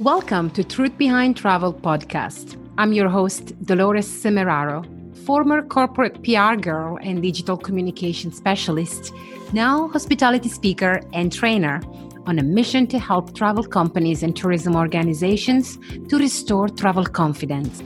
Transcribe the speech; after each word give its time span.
Welcome 0.00 0.48
to 0.52 0.64
Truth 0.64 0.96
Behind 0.96 1.36
Travel 1.36 1.74
podcast. 1.74 2.56
I'm 2.78 2.94
your 2.94 3.10
host, 3.10 3.52
Dolores 3.66 4.08
Semeraro, 4.08 4.82
former 5.26 5.60
corporate 5.60 6.22
PR 6.22 6.56
girl 6.58 6.98
and 7.02 7.20
digital 7.20 7.58
communication 7.58 8.32
specialist, 8.32 9.12
now 9.52 9.88
hospitality 9.88 10.48
speaker 10.48 11.02
and 11.12 11.30
trainer 11.30 11.82
on 12.24 12.38
a 12.38 12.42
mission 12.42 12.86
to 12.86 12.98
help 12.98 13.34
travel 13.34 13.62
companies 13.62 14.22
and 14.22 14.34
tourism 14.34 14.74
organizations 14.74 15.78
to 16.08 16.16
restore 16.16 16.70
travel 16.70 17.04
confidence. 17.04 17.82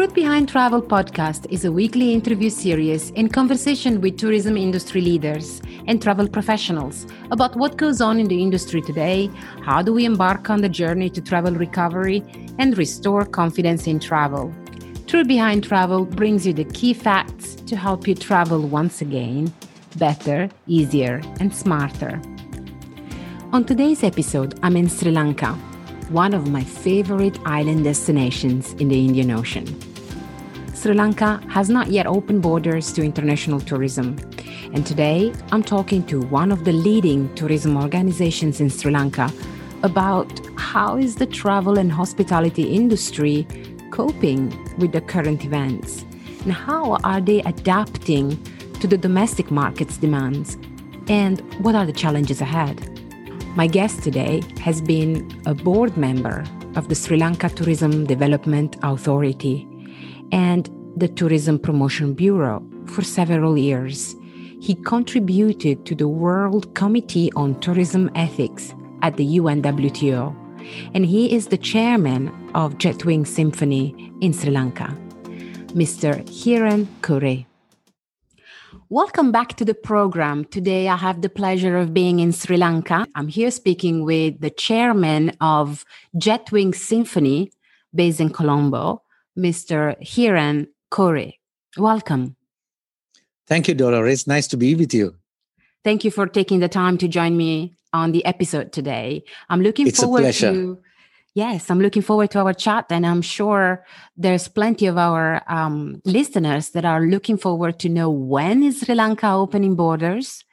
Truth 0.00 0.14
Behind 0.14 0.48
Travel 0.48 0.80
podcast 0.80 1.44
is 1.50 1.66
a 1.66 1.70
weekly 1.70 2.14
interview 2.14 2.48
series 2.48 3.10
in 3.10 3.28
conversation 3.28 4.00
with 4.00 4.16
tourism 4.16 4.56
industry 4.56 5.02
leaders 5.02 5.60
and 5.86 6.00
travel 6.00 6.26
professionals 6.26 7.06
about 7.30 7.54
what 7.54 7.76
goes 7.76 8.00
on 8.00 8.18
in 8.18 8.26
the 8.26 8.42
industry 8.42 8.80
today, 8.80 9.28
how 9.62 9.82
do 9.82 9.92
we 9.92 10.06
embark 10.06 10.48
on 10.48 10.62
the 10.62 10.70
journey 10.70 11.10
to 11.10 11.20
travel 11.20 11.52
recovery 11.52 12.24
and 12.58 12.78
restore 12.78 13.26
confidence 13.26 13.86
in 13.86 14.00
travel. 14.00 14.50
Truth 15.06 15.28
Behind 15.28 15.62
Travel 15.62 16.06
brings 16.06 16.46
you 16.46 16.54
the 16.54 16.64
key 16.64 16.94
facts 16.94 17.56
to 17.66 17.76
help 17.76 18.08
you 18.08 18.14
travel 18.14 18.62
once 18.62 19.02
again 19.02 19.52
better, 19.96 20.48
easier, 20.66 21.20
and 21.40 21.54
smarter. 21.54 22.22
On 23.52 23.66
today's 23.66 24.02
episode, 24.02 24.58
I'm 24.62 24.78
in 24.78 24.88
Sri 24.88 25.10
Lanka 25.10 25.58
one 26.10 26.34
of 26.34 26.50
my 26.50 26.64
favorite 26.64 27.38
island 27.46 27.84
destinations 27.84 28.72
in 28.74 28.88
the 28.88 29.04
Indian 29.04 29.30
Ocean. 29.30 29.89
Sri 30.80 30.94
Lanka 30.94 31.38
has 31.50 31.68
not 31.68 31.88
yet 31.88 32.06
opened 32.06 32.40
borders 32.40 32.90
to 32.94 33.02
international 33.02 33.60
tourism. 33.60 34.16
And 34.72 34.86
today 34.86 35.30
I'm 35.52 35.62
talking 35.62 36.02
to 36.06 36.22
one 36.22 36.50
of 36.50 36.64
the 36.64 36.72
leading 36.72 37.28
tourism 37.34 37.76
organizations 37.76 38.62
in 38.62 38.70
Sri 38.70 38.90
Lanka 38.90 39.30
about 39.82 40.40
how 40.56 40.96
is 40.96 41.16
the 41.16 41.26
travel 41.26 41.78
and 41.78 41.92
hospitality 41.92 42.62
industry 42.62 43.46
coping 43.90 44.48
with 44.78 44.92
the 44.92 45.02
current 45.02 45.44
events 45.44 46.06
and 46.44 46.52
how 46.54 46.96
are 47.04 47.20
they 47.20 47.42
adapting 47.42 48.42
to 48.80 48.86
the 48.86 48.96
domestic 48.96 49.50
market's 49.50 49.98
demands 49.98 50.56
and 51.08 51.42
what 51.62 51.74
are 51.74 51.84
the 51.84 51.92
challenges 51.92 52.40
ahead. 52.40 52.78
My 53.54 53.66
guest 53.66 54.02
today 54.02 54.42
has 54.62 54.80
been 54.80 55.30
a 55.44 55.52
board 55.52 55.98
member 55.98 56.42
of 56.74 56.88
the 56.88 56.94
Sri 56.94 57.18
Lanka 57.18 57.50
Tourism 57.50 58.06
Development 58.06 58.78
Authority 58.82 59.66
and 60.32 60.68
the 60.96 61.08
Tourism 61.08 61.58
Promotion 61.58 62.14
Bureau 62.14 62.62
for 62.86 63.02
several 63.02 63.56
years. 63.56 64.14
He 64.60 64.74
contributed 64.74 65.86
to 65.86 65.94
the 65.94 66.08
World 66.08 66.74
Committee 66.74 67.32
on 67.34 67.58
Tourism 67.60 68.10
Ethics 68.14 68.74
at 69.02 69.16
the 69.16 69.38
UNWTO, 69.38 70.34
and 70.94 71.06
he 71.06 71.34
is 71.34 71.46
the 71.46 71.56
chairman 71.56 72.28
of 72.54 72.78
Jetwing 72.78 73.26
Symphony 73.26 74.12
in 74.20 74.32
Sri 74.32 74.50
Lanka. 74.50 74.96
Mr. 75.74 76.22
Hiran 76.26 76.86
Cooray. 77.00 77.46
Welcome 78.88 79.30
back 79.30 79.56
to 79.56 79.64
the 79.64 79.74
program. 79.74 80.44
Today 80.46 80.88
I 80.88 80.96
have 80.96 81.22
the 81.22 81.28
pleasure 81.28 81.76
of 81.76 81.94
being 81.94 82.18
in 82.18 82.32
Sri 82.32 82.56
Lanka. 82.56 83.06
I'm 83.14 83.28
here 83.28 83.52
speaking 83.52 84.04
with 84.04 84.40
the 84.40 84.50
chairman 84.50 85.30
of 85.40 85.84
Jetwing 86.16 86.74
Symphony 86.74 87.52
based 87.94 88.20
in 88.20 88.30
Colombo, 88.30 89.02
Mr. 89.40 89.96
Hiran 90.02 90.68
Cooray. 90.90 91.38
Welcome. 91.76 92.36
Thank 93.46 93.68
you, 93.68 93.74
Dolores. 93.74 94.26
Nice 94.26 94.46
to 94.48 94.56
be 94.56 94.74
with 94.74 94.92
you. 94.94 95.16
Thank 95.82 96.04
you 96.04 96.10
for 96.10 96.26
taking 96.26 96.60
the 96.60 96.68
time 96.68 96.98
to 96.98 97.08
join 97.08 97.36
me 97.36 97.74
on 97.92 98.12
the 98.12 98.24
episode 98.24 98.72
today. 98.72 99.24
I'm 99.48 99.62
looking 99.62 99.86
it's 99.86 100.00
forward 100.00 100.32
to 100.34 100.78
Yes, 101.34 101.70
I'm 101.70 101.80
looking 101.80 102.02
forward 102.02 102.32
to 102.32 102.40
our 102.40 102.52
chat, 102.52 102.86
and 102.90 103.06
I'm 103.06 103.22
sure 103.22 103.84
there's 104.16 104.48
plenty 104.48 104.86
of 104.86 104.98
our 104.98 105.42
um, 105.46 106.02
listeners 106.04 106.70
that 106.70 106.84
are 106.84 107.02
looking 107.02 107.36
forward 107.36 107.78
to 107.80 107.88
know 107.88 108.10
when 108.10 108.64
is 108.64 108.80
Sri 108.80 108.96
Lanka 108.96 109.30
opening 109.30 109.76
borders, 109.76 110.44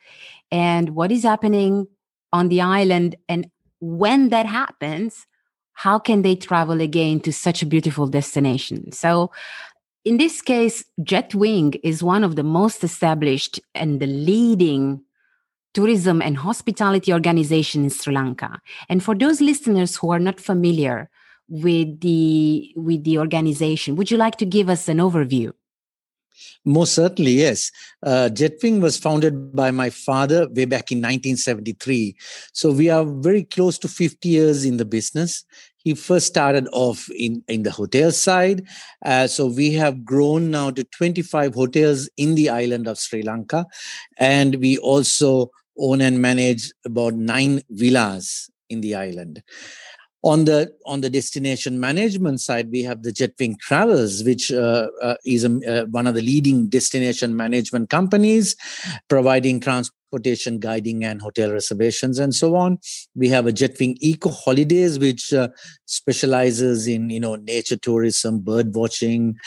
and 0.52 0.92
what 0.92 1.12
is 1.12 1.24
happening 1.24 1.88
on 2.32 2.50
the 2.50 2.62
island, 2.62 3.16
and 3.28 3.50
when 3.80 4.30
that 4.30 4.46
happens, 4.46 5.26
how 5.78 6.00
can 6.00 6.24
they 6.24 6.36
travel 6.36 6.82
again 6.82 7.20
to 7.20 7.32
such 7.32 7.62
a 7.62 7.66
beautiful 7.68 8.08
destination? 8.08 8.92
So, 8.92 9.32
in 10.04 10.18
this 10.18 10.42
case, 10.42 10.84
Jetwing 11.02 11.80
is 11.84 12.02
one 12.02 12.24
of 12.24 12.36
the 12.36 12.44
most 12.44 12.84
established 12.84 13.60
and 13.76 14.00
the 14.00 14.08
leading 14.08 15.04
tourism 15.76 16.20
and 16.20 16.36
hospitality 16.36 17.14
organization 17.14 17.84
in 17.84 17.92
Sri 17.92 18.12
Lanka. 18.12 18.60
And 18.90 19.04
for 19.04 19.14
those 19.14 19.40
listeners 19.40 19.96
who 19.96 20.10
are 20.10 20.20
not 20.20 20.40
familiar 20.40 21.12
with 21.48 22.00
the 22.00 22.74
with 22.76 23.04
the 23.04 23.20
organization, 23.20 23.96
would 23.98 24.10
you 24.10 24.18
like 24.18 24.38
to 24.38 24.48
give 24.48 24.70
us 24.70 24.90
an 24.90 24.98
overview? 24.98 25.54
Most 26.66 26.94
certainly, 26.94 27.32
yes. 27.32 27.72
Uh, 28.04 28.30
Jetwing 28.32 28.82
was 28.82 28.98
founded 28.98 29.56
by 29.56 29.72
my 29.72 29.90
father 29.90 30.48
way 30.50 30.66
back 30.66 30.92
in 30.92 31.00
1973. 31.00 32.16
So 32.54 32.72
we 32.72 32.90
are 32.90 33.06
very 33.06 33.44
close 33.44 33.78
to 33.80 33.88
50 33.88 34.28
years 34.28 34.66
in 34.66 34.78
the 34.78 34.86
business. 34.86 35.46
He 35.78 35.94
first 35.94 36.28
started 36.28 36.68
off 36.74 37.10
in, 37.12 37.44
in 37.48 37.64
the 37.64 37.72
hotel 37.72 38.12
side. 38.12 38.68
Uh, 39.06 39.28
so 39.28 39.46
we 39.46 39.72
have 39.74 40.04
grown 40.04 40.52
now 40.52 40.72
to 40.72 40.84
25 40.84 41.56
hotels 41.56 42.10
in 42.18 42.36
the 42.36 42.50
island 42.50 42.88
of 42.88 43.00
Sri 43.00 43.22
Lanka. 43.22 43.66
And 44.18 44.56
we 44.56 44.78
also 44.78 45.52
own 45.80 46.02
and 46.02 46.22
manage 46.22 46.74
about 46.86 47.14
nine 47.14 47.62
villas 47.70 48.50
in 48.70 48.82
the 48.82 48.96
island. 48.96 49.44
On 50.28 50.44
the 50.44 50.74
on 50.86 51.00
the 51.00 51.10
destination 51.10 51.80
management 51.80 52.42
side, 52.42 52.70
we 52.70 52.84
have 52.84 53.02
the 53.02 53.14
Jetwing 53.14 53.58
Travels, 53.60 54.26
which 54.26 54.52
uh, 54.52 54.90
uh, 55.02 55.16
is 55.26 55.46
a, 55.46 55.52
uh, 55.66 55.86
one 55.86 56.06
of 56.06 56.16
the 56.16 56.22
leading 56.22 56.68
destination 56.68 57.38
management 57.38 57.90
companies, 57.90 58.54
providing 59.08 59.62
transportation, 59.62 60.60
guiding, 60.60 61.06
and 61.06 61.22
hotel 61.22 61.54
reservations, 61.54 62.20
and 62.20 62.36
so 62.36 62.58
on. 62.58 62.78
We 63.16 63.30
have 63.30 63.48
a 63.48 63.54
Jetwing 63.54 63.96
Eco 64.02 64.30
Holidays, 64.30 65.00
which 65.00 65.32
uh, 65.32 65.48
specializes 65.86 66.88
in 66.88 67.10
you 67.10 67.22
know 67.22 67.36
nature 67.36 67.78
tourism, 67.78 68.40
bird 68.40 68.76
watching, 68.76 69.38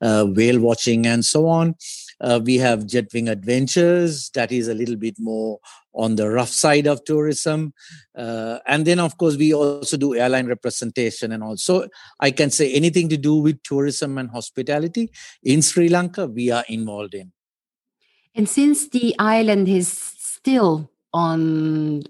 uh, 0.00 0.24
whale 0.28 0.60
watching, 0.60 1.04
and 1.04 1.24
so 1.24 1.48
on. 1.48 1.74
Uh, 2.20 2.40
we 2.44 2.58
have 2.58 2.86
Jetwing 2.86 3.28
Adventures, 3.30 4.30
that 4.30 4.50
is 4.50 4.68
a 4.68 4.74
little 4.74 4.96
bit 4.96 5.16
more 5.18 5.58
on 5.98 6.16
the 6.16 6.30
rough 6.30 6.48
side 6.48 6.86
of 6.86 7.04
tourism. 7.04 7.74
Uh, 8.16 8.58
and 8.66 8.86
then, 8.86 9.00
of 9.00 9.18
course, 9.18 9.36
we 9.36 9.52
also 9.52 9.96
do 9.96 10.14
airline 10.14 10.46
representation 10.46 11.32
and 11.32 11.42
also, 11.42 11.88
I 12.20 12.30
can 12.30 12.50
say 12.50 12.72
anything 12.72 13.08
to 13.10 13.16
do 13.16 13.36
with 13.36 13.62
tourism 13.62 14.16
and 14.16 14.30
hospitality 14.30 15.10
in 15.42 15.60
Sri 15.60 15.88
Lanka, 15.88 16.26
we 16.26 16.50
are 16.50 16.64
involved 16.68 17.14
in. 17.14 17.32
And 18.34 18.48
since 18.48 18.88
the 18.88 19.14
island 19.18 19.68
is 19.68 19.88
still 19.88 20.90
on 21.12 22.04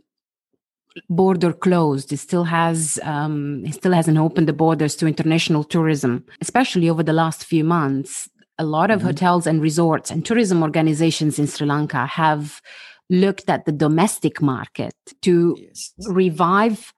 border 1.09 1.53
closed. 1.53 2.13
It 2.13 2.17
still 2.17 2.43
has 2.43 2.99
um, 3.05 3.65
it 3.65 3.75
still 3.75 3.93
hasn't 3.93 4.19
opened 4.19 4.49
the 4.49 4.53
borders 4.53 4.97
to 4.97 5.07
international 5.07 5.63
tourism, 5.63 6.25
especially 6.41 6.91
over 6.91 7.05
the 7.05 7.13
last 7.13 7.45
few 7.45 7.63
months 7.63 8.29
a 8.59 8.65
lot 8.65 8.91
of 8.91 8.99
mm-hmm. 8.99 9.09
hotels 9.09 9.47
and 9.47 9.63
resorts 9.63 10.11
and 10.11 10.27
tourism 10.27 10.63
organizations 10.63 11.39
in 11.39 11.47
Sri 11.47 11.67
Lanka 11.67 12.07
have 12.07 12.61
looked 13.11 13.49
at 13.49 13.65
the 13.65 13.73
domestic 13.73 14.43
market 14.43 14.93
to 15.23 15.57
yes. 15.59 15.93
revive 16.09 16.93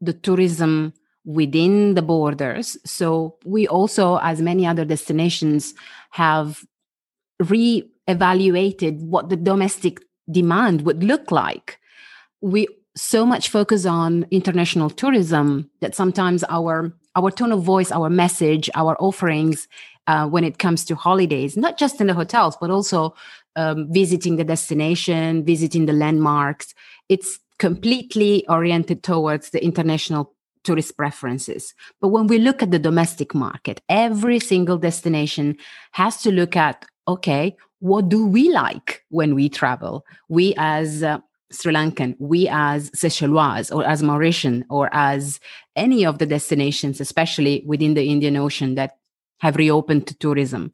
the 0.00 0.12
tourism 0.12 0.92
within 1.24 1.94
the 1.94 2.02
borders. 2.02 2.76
So 2.84 3.36
we 3.44 3.66
also, 3.66 4.16
as 4.18 4.40
many 4.40 4.66
other 4.66 4.84
destinations, 4.84 5.74
have 6.10 6.64
re-evaluated 7.40 9.02
what 9.02 9.28
the 9.28 9.36
domestic 9.36 10.00
demand 10.30 10.82
would 10.82 11.04
look 11.04 11.30
like. 11.30 11.78
We 12.40 12.68
so 12.96 13.24
much 13.24 13.48
focus 13.48 13.86
on 13.86 14.26
international 14.30 14.90
tourism 14.90 15.70
that 15.80 15.94
sometimes 15.94 16.44
our 16.48 16.92
our 17.14 17.30
tone 17.30 17.52
of 17.52 17.62
voice, 17.62 17.90
our 17.90 18.08
message, 18.08 18.70
our 18.74 18.96
offerings 19.00 19.66
uh, 20.06 20.26
when 20.26 20.44
it 20.44 20.58
comes 20.58 20.84
to 20.84 20.94
holidays, 20.94 21.56
not 21.56 21.76
just 21.78 22.00
in 22.00 22.06
the 22.06 22.14
hotels, 22.14 22.56
but 22.60 22.70
also 22.70 23.14
um, 23.58 23.92
visiting 23.92 24.36
the 24.36 24.44
destination, 24.44 25.44
visiting 25.44 25.86
the 25.86 25.92
landmarks. 25.92 26.72
It's 27.08 27.40
completely 27.58 28.46
oriented 28.48 29.02
towards 29.02 29.50
the 29.50 29.62
international 29.62 30.32
tourist 30.62 30.96
preferences. 30.96 31.74
But 32.00 32.08
when 32.08 32.28
we 32.28 32.38
look 32.38 32.62
at 32.62 32.70
the 32.70 32.78
domestic 32.78 33.34
market, 33.34 33.80
every 33.88 34.38
single 34.38 34.78
destination 34.78 35.56
has 35.92 36.22
to 36.22 36.30
look 36.30 36.56
at 36.56 36.86
okay, 37.08 37.56
what 37.80 38.08
do 38.08 38.26
we 38.26 38.50
like 38.50 39.02
when 39.08 39.34
we 39.34 39.48
travel? 39.48 40.04
We 40.28 40.54
as 40.58 41.02
uh, 41.02 41.18
Sri 41.50 41.72
Lankan, 41.72 42.14
we 42.18 42.46
as 42.48 42.90
Seychellois 42.90 43.74
or 43.74 43.84
as 43.84 44.02
Mauritian 44.02 44.64
or 44.68 44.90
as 44.92 45.40
any 45.74 46.04
of 46.04 46.18
the 46.18 46.26
destinations, 46.26 47.00
especially 47.00 47.64
within 47.66 47.94
the 47.94 48.10
Indian 48.10 48.36
Ocean 48.36 48.74
that 48.74 48.98
have 49.40 49.56
reopened 49.56 50.06
to 50.08 50.14
tourism. 50.18 50.72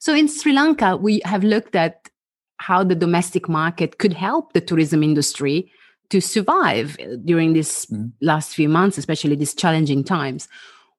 So 0.00 0.12
in 0.12 0.26
Sri 0.26 0.52
Lanka, 0.52 0.96
we 0.96 1.20
have 1.24 1.44
looked 1.44 1.76
at 1.76 2.10
how 2.58 2.82
the 2.82 2.94
domestic 2.94 3.48
market 3.48 3.98
could 3.98 4.12
help 4.12 4.52
the 4.52 4.60
tourism 4.60 5.02
industry 5.02 5.70
to 6.10 6.20
survive 6.20 6.96
during 7.24 7.52
these 7.52 7.86
mm-hmm. 7.86 8.06
last 8.20 8.54
few 8.54 8.68
months, 8.68 8.98
especially 8.98 9.36
these 9.36 9.54
challenging 9.54 10.04
times. 10.04 10.48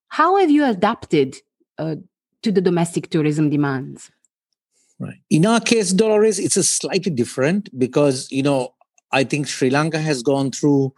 How 0.10 0.38
have 0.38 0.52
you 0.52 0.66
adapted 0.66 1.38
uh, 1.78 1.96
to 2.42 2.52
the 2.52 2.62
domestic 2.62 3.10
tourism 3.10 3.50
demands? 3.50 4.12
Right. 5.00 5.20
In 5.30 5.46
our 5.46 5.60
case, 5.60 5.94
Dolores, 5.94 6.40
it's 6.40 6.58
a 6.58 6.64
slightly 6.64 7.12
different 7.12 7.70
because 7.78 8.28
you 8.32 8.42
know 8.42 8.74
I 9.12 9.24
think 9.24 9.48
Sri 9.48 9.70
Lanka 9.70 10.00
has 10.00 10.24
gone 10.24 10.52
through 10.52 10.94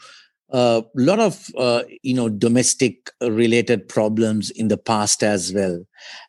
a 0.51 0.83
lot 0.95 1.19
of 1.19 1.47
uh, 1.57 1.83
you 2.01 2.13
know 2.13 2.29
domestic 2.29 3.11
related 3.21 3.87
problems 3.87 4.49
in 4.51 4.67
the 4.67 4.77
past 4.77 5.23
as 5.23 5.53
well. 5.53 5.83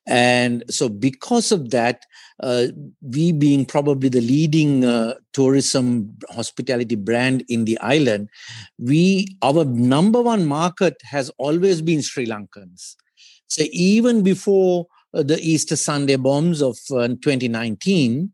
And 0.06 0.64
so 0.68 0.88
because 0.88 1.52
of 1.52 1.70
that 1.70 2.04
uh, 2.42 2.68
we 3.02 3.32
being 3.32 3.64
probably 3.64 4.08
the 4.08 4.20
leading 4.20 4.84
uh, 4.84 5.14
tourism 5.32 6.16
hospitality 6.30 6.96
brand 6.96 7.44
in 7.48 7.64
the 7.64 7.78
island 7.80 8.28
we 8.78 9.26
our 9.42 9.64
number 9.64 10.20
one 10.20 10.46
market 10.46 10.96
has 11.02 11.30
always 11.38 11.82
been 11.82 12.02
sri 12.02 12.26
lankans. 12.26 12.96
So 13.46 13.64
even 13.72 14.22
before 14.22 14.86
uh, 15.14 15.22
the 15.22 15.38
easter 15.40 15.76
sunday 15.76 16.16
bombs 16.16 16.62
of 16.62 16.78
uh, 16.92 17.08
2019 17.08 18.32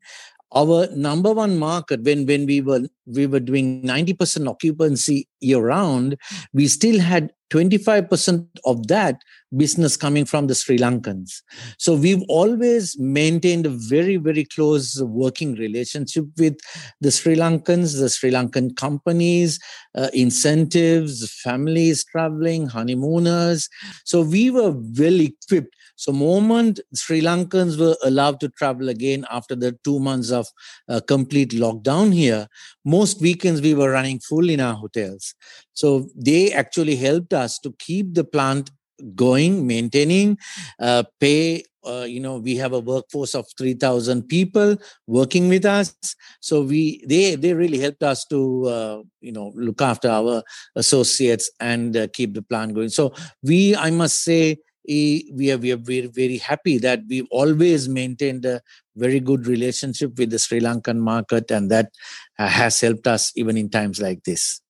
our 0.56 0.88
number 0.96 1.32
one 1.32 1.58
market 1.58 2.02
when 2.02 2.26
when 2.26 2.46
we 2.46 2.60
were 2.60 2.82
we 3.06 3.26
were 3.26 3.40
doing 3.40 3.82
90% 3.82 4.48
occupancy 4.48 5.28
year 5.40 5.60
round 5.60 6.16
we 6.52 6.66
still 6.66 6.98
had 6.98 7.30
25% 7.50 8.48
of 8.64 8.88
that 8.88 9.20
business 9.56 9.96
coming 9.96 10.24
from 10.24 10.48
the 10.48 10.54
sri 10.54 10.76
lankans. 10.76 11.42
So 11.78 11.94
we've 11.94 12.22
always 12.28 12.98
maintained 12.98 13.66
a 13.66 13.70
very 13.70 14.16
very 14.16 14.44
close 14.44 15.00
working 15.00 15.54
relationship 15.54 16.24
with 16.38 16.58
the 17.00 17.12
sri 17.12 17.36
lankans 17.36 17.98
the 18.00 18.08
sri 18.08 18.30
lankan 18.32 18.74
companies 18.76 19.60
uh, 19.94 20.08
incentives 20.12 21.30
families 21.42 22.04
traveling 22.04 22.66
honeymooners. 22.66 23.68
So 24.04 24.22
we 24.22 24.50
were 24.50 24.72
well 24.72 25.20
equipped 25.20 25.76
so, 25.96 26.12
moment 26.12 26.80
Sri 26.94 27.22
Lankans 27.22 27.78
were 27.78 27.96
allowed 28.04 28.38
to 28.40 28.48
travel 28.50 28.88
again 28.90 29.26
after 29.30 29.56
the 29.56 29.76
two 29.82 29.98
months 29.98 30.30
of 30.30 30.46
uh, 30.88 31.00
complete 31.00 31.50
lockdown 31.50 32.12
here, 32.12 32.48
most 32.84 33.20
weekends 33.20 33.62
we 33.62 33.74
were 33.74 33.90
running 33.90 34.20
full 34.20 34.50
in 34.50 34.60
our 34.60 34.74
hotels. 34.74 35.34
So, 35.72 36.08
they 36.14 36.52
actually 36.52 36.96
helped 36.96 37.32
us 37.32 37.58
to 37.60 37.74
keep 37.78 38.14
the 38.14 38.24
plant 38.24 38.70
going, 39.14 39.66
maintaining, 39.66 40.38
uh, 40.78 41.04
pay. 41.20 41.64
Uh, 41.86 42.02
you 42.02 42.18
know, 42.18 42.38
we 42.38 42.56
have 42.56 42.72
a 42.72 42.80
workforce 42.80 43.32
of 43.34 43.46
three 43.56 43.74
thousand 43.74 44.24
people 44.24 44.76
working 45.06 45.48
with 45.48 45.64
us. 45.64 45.94
So 46.40 46.62
we 46.62 47.04
they 47.06 47.36
they 47.36 47.54
really 47.54 47.78
helped 47.78 48.02
us 48.02 48.24
to 48.26 48.66
uh, 48.66 49.02
you 49.20 49.30
know 49.30 49.52
look 49.54 49.80
after 49.80 50.08
our 50.08 50.42
associates 50.74 51.48
and 51.60 51.96
uh, 51.96 52.08
keep 52.12 52.34
the 52.34 52.42
plant 52.42 52.74
going. 52.74 52.88
So 52.88 53.14
we, 53.42 53.76
I 53.76 53.90
must 53.90 54.24
say, 54.24 54.56
we 54.86 55.50
are, 55.52 55.58
we 55.58 55.72
are 55.72 55.76
very, 55.76 56.06
very 56.06 56.38
happy 56.38 56.78
that 56.78 57.00
we've 57.08 57.26
always 57.30 57.88
maintained 57.88 58.44
a 58.44 58.60
very 58.96 59.20
good 59.20 59.46
relationship 59.46 60.18
with 60.18 60.30
the 60.30 60.38
Sri 60.38 60.60
Lankan 60.60 60.98
market, 60.98 61.50
and 61.50 61.70
that 61.70 61.90
uh, 62.38 62.48
has 62.48 62.80
helped 62.80 63.06
us 63.06 63.32
even 63.36 63.56
in 63.56 63.68
times 63.68 64.00
like 64.00 64.24
this. 64.24 64.60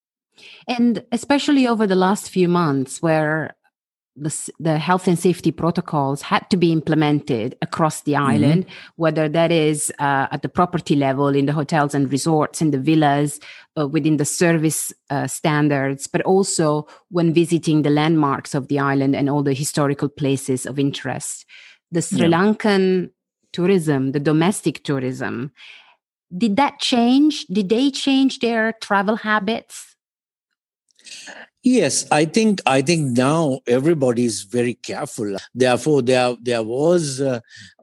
And 0.69 1.05
especially 1.13 1.67
over 1.67 1.87
the 1.87 1.95
last 1.95 2.31
few 2.31 2.49
months, 2.49 3.01
where 3.01 3.57
the, 4.17 4.53
the 4.59 4.79
health 4.79 5.07
and 5.07 5.19
safety 5.19 5.53
protocols 5.53 6.23
had 6.23 6.49
to 6.51 6.57
be 6.57 6.73
implemented 6.73 7.57
across 7.63 8.03
the 8.03 8.13
mm-hmm. 8.13 8.31
island, 8.31 8.67
mm-hmm. 8.67 8.93
whether 8.97 9.29
that 9.29 9.53
is 9.53 9.93
uh, 9.99 10.27
at 10.31 10.43
the 10.43 10.49
property 10.49 10.97
level, 10.97 11.29
in 11.29 11.47
the 11.47 11.53
hotels 11.53 11.95
and 11.95 12.11
resorts, 12.11 12.63
in 12.63 12.71
the 12.71 12.79
villas, 12.79 13.41
uh, 13.79 13.87
within 13.87 14.17
the 14.17 14.25
service 14.25 14.93
uh, 15.11 15.27
standards, 15.27 16.07
but 16.07 16.23
also 16.23 16.87
when 17.11 17.35
visiting 17.35 17.83
the 17.83 17.91
landmarks 17.91 18.55
of 18.55 18.69
the 18.69 18.79
island 18.79 19.15
and 19.15 19.29
all 19.29 19.43
the 19.43 19.55
historical 19.55 20.09
places 20.09 20.67
of 20.67 20.79
interest. 20.79 21.45
The 21.93 22.03
Sri 22.03 22.21
yeah. 22.21 22.27
Lankan 22.27 23.11
tourism, 23.53 24.13
the 24.13 24.21
domestic 24.21 24.83
tourism, 24.83 25.53
did 26.37 26.57
that 26.57 26.81
change? 26.81 27.47
Did 27.47 27.69
they 27.69 27.91
change 27.91 28.41
their 28.41 28.73
travel 28.81 29.17
habits? 29.17 29.97
Yes, 31.67 32.07
I 32.13 32.27
think 32.27 32.63
I 32.65 32.81
think 32.81 33.17
now 33.19 33.59
everybody 33.67 34.25
is 34.25 34.43
very 34.43 34.75
careful. 34.75 35.37
Therefore, 35.53 36.01
there 36.01 36.37
there 36.41 36.63
was 36.63 37.21
uh, 37.21 37.41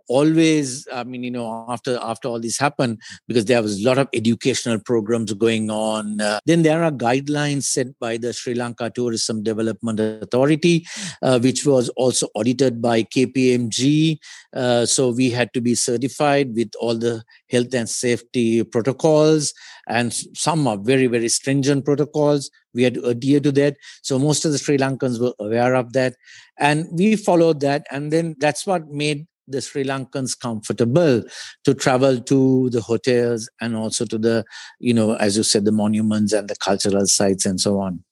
always 0.08 0.88
i 0.94 1.04
mean 1.04 1.24
you 1.24 1.32
know 1.32 1.66
after 1.70 1.98
after 2.02 2.28
all 2.28 2.40
this 2.40 2.58
happened 2.58 3.00
because 3.28 3.46
there 3.46 3.62
was 3.62 3.80
a 3.80 3.88
lot 3.88 3.98
of 3.98 4.08
educational 4.14 4.80
programs 4.80 5.34
going 5.34 5.70
on 5.70 6.20
uh, 6.20 6.40
then 6.46 6.64
there 6.64 6.84
are 6.84 6.92
guidelines 6.92 7.64
set 7.64 7.88
by 8.00 8.18
the 8.18 8.34
sri 8.34 8.54
lanka 8.54 8.90
tourism 8.90 9.44
development 9.44 10.00
authority 10.00 10.86
uh, 11.22 11.40
which 11.40 11.66
was 11.66 11.90
also 11.90 12.28
audited 12.36 12.82
by 12.82 13.04
kpmg 13.04 14.18
uh, 14.56 14.86
so 14.86 15.12
we 15.12 15.30
had 15.30 15.54
to 15.54 15.62
be 15.62 15.76
certified 15.76 16.54
with 16.56 16.72
all 16.80 16.98
the 16.98 17.24
health 17.50 17.74
and 17.74 17.90
safety 17.90 18.64
protocols 18.64 19.54
and 19.88 20.14
some 20.34 20.68
are 20.68 20.78
very 20.78 21.08
very 21.08 21.30
stringent 21.30 21.86
protocols. 21.86 22.50
We 22.74 22.84
had 22.84 22.96
to 22.96 23.06
adhere 23.06 23.40
to 23.42 23.52
that. 23.54 23.78
So 24.02 24.18
most 24.18 24.46
of 24.46 24.52
the 24.52 24.58
sri 24.58 24.78
lankans 24.78 25.20
were 25.20 25.34
aware 25.40 25.76
of 25.76 25.94
that. 25.94 26.16
And 26.58 26.88
we 26.92 27.16
followed 27.16 27.60
that 27.62 27.86
and 27.92 28.12
then 28.12 28.36
that's 28.40 28.66
what 28.66 28.88
made 28.90 29.28
the 29.48 29.62
Sri 29.62 29.84
Lankans 29.84 30.40
comfortable 30.40 31.24
to 31.64 31.74
travel 31.74 32.20
to 32.22 32.70
the 32.70 32.82
hotels 32.82 33.50
and 33.62 33.76
also 33.76 34.06
to 34.06 34.18
the, 34.18 34.46
you 34.80 34.94
know, 34.94 35.16
as 35.16 35.38
you 35.38 35.44
said, 35.44 35.66
the 35.66 35.72
monuments 35.72 36.34
and 36.34 36.50
the 36.50 36.56
cultural 36.56 37.06
sites 37.06 37.46
and 37.46 37.60
so 37.60 37.80
on. 37.80 38.04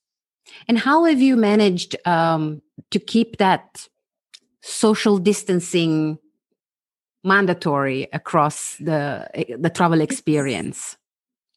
And 0.68 0.78
how 0.78 1.06
have 1.06 1.22
you 1.22 1.36
managed 1.36 1.96
um, 2.06 2.62
to 2.92 3.00
keep 3.00 3.38
that 3.38 3.88
social 4.62 5.18
distancing 5.18 6.20
mandatory 7.24 8.08
across 8.14 8.76
the 8.78 9.28
the 9.58 9.70
travel 9.70 10.02
experience? 10.02 10.98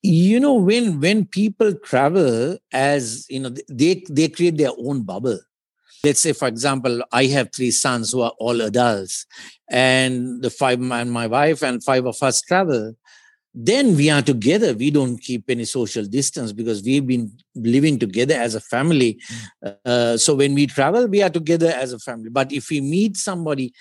You 0.03 0.39
know, 0.39 0.55
when 0.55 1.01
when 1.01 1.27
people 1.27 1.75
travel, 1.75 2.59
as 2.73 3.27
you 3.31 3.41
know, 3.41 3.55
they 3.69 4.05
they 4.11 4.29
create 4.29 4.59
their 4.59 4.73
own 4.79 5.03
bubble 5.03 5.41
let's 6.05 6.21
say 6.21 6.33
for 6.33 6.49
example 6.49 7.03
i 7.13 7.25
have 7.25 7.49
three 7.53 7.71
sons 7.71 8.13
who 8.13 8.21
are 8.21 8.33
all 8.39 8.61
adults 8.61 9.27
and 9.69 10.43
the 10.43 10.51
five 10.51 10.81
and 10.81 11.11
my 11.11 11.27
wife 11.27 11.63
and 11.63 11.83
five 11.83 12.07
of 12.07 12.23
us 12.23 12.43
travel. 12.43 12.95
Then 13.57 13.97
we 13.97 14.11
are 14.11 14.23
together. 14.23 14.75
We 14.75 14.91
don't 14.91 15.19
keep 15.19 15.45
any 15.49 15.65
social 15.65 16.05
distance 16.05 16.53
because 16.53 16.83
we've 16.83 17.07
been 17.07 17.31
living 17.55 17.99
together 17.99 18.35
as 18.35 18.57
a 18.57 18.61
family. 18.61 19.21
Uh, 19.85 20.17
so 20.17 20.35
when 20.35 20.55
we 20.55 20.67
travel 20.67 21.07
we 21.07 21.23
are 21.23 21.31
together 21.31 21.69
as 21.69 21.93
a 21.93 21.99
family. 21.99 22.31
But 22.31 22.53
if 22.53 22.69
we 22.71 22.81
meet 22.81 23.17
somebody 23.17 23.73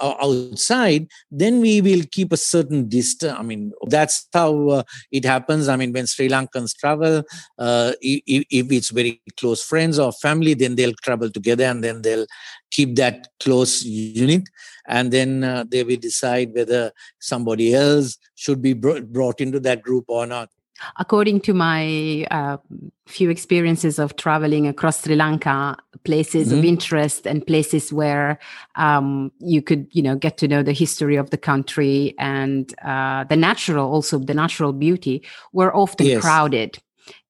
outside 0.00 1.06
then 1.30 1.60
we 1.60 1.80
will 1.80 2.02
keep 2.10 2.32
a 2.32 2.36
certain 2.36 2.88
distance 2.88 3.36
i 3.38 3.42
mean 3.42 3.72
that's 3.86 4.26
how 4.32 4.68
uh, 4.68 4.82
it 5.12 5.24
happens. 5.24 5.68
I 5.68 5.76
mean 5.76 5.92
when 5.92 6.06
sri 6.06 6.28
lankans 6.28 6.76
travel 6.76 7.22
uh, 7.58 7.92
if, 8.00 8.44
if, 8.50 8.72
it's 8.72 8.90
very 8.90 9.22
close 9.38 9.62
friends 9.62 9.98
or 9.98 10.12
family 10.12 10.54
then 10.54 10.74
they'll 10.74 11.00
travel 11.04 11.30
together 11.30 11.64
and 11.64 11.84
then 11.84 12.02
they'll 12.02 12.26
keep 12.70 12.96
that 12.96 13.28
close 13.40 13.84
unit. 13.84 14.48
And 14.88 15.12
then 15.12 15.44
uh, 15.44 15.64
they 15.68 15.82
will 15.82 15.96
decide 15.96 16.54
whether 16.54 16.92
somebody 17.18 17.74
else 17.74 18.18
should 18.34 18.60
be 18.62 18.72
brought 18.72 19.40
into 19.40 19.60
that 19.60 19.82
group 19.82 20.04
or 20.08 20.26
not 20.26 20.50
According 20.98 21.40
to 21.40 21.54
my 21.54 22.26
uh, 22.30 22.58
few 23.06 23.30
experiences 23.30 23.98
of 23.98 24.16
traveling 24.16 24.66
across 24.66 25.02
Sri 25.02 25.14
Lanka, 25.14 25.76
places 26.04 26.48
mm-hmm. 26.48 26.58
of 26.58 26.64
interest 26.64 27.26
and 27.26 27.46
places 27.46 27.92
where 27.92 28.38
um, 28.74 29.32
you 29.38 29.62
could, 29.62 29.88
you 29.92 30.02
know, 30.02 30.16
get 30.16 30.38
to 30.38 30.48
know 30.48 30.62
the 30.62 30.72
history 30.72 31.16
of 31.16 31.30
the 31.30 31.38
country 31.38 32.14
and 32.18 32.74
uh, 32.84 33.24
the 33.24 33.36
natural, 33.36 33.90
also 33.90 34.18
the 34.18 34.34
natural 34.34 34.72
beauty, 34.72 35.22
were 35.52 35.74
often 35.74 36.06
yes. 36.06 36.22
crowded, 36.22 36.78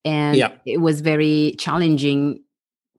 and 0.05 0.37
yeah. 0.37 0.53
it 0.65 0.79
was 0.79 1.01
very 1.01 1.55
challenging 1.59 2.43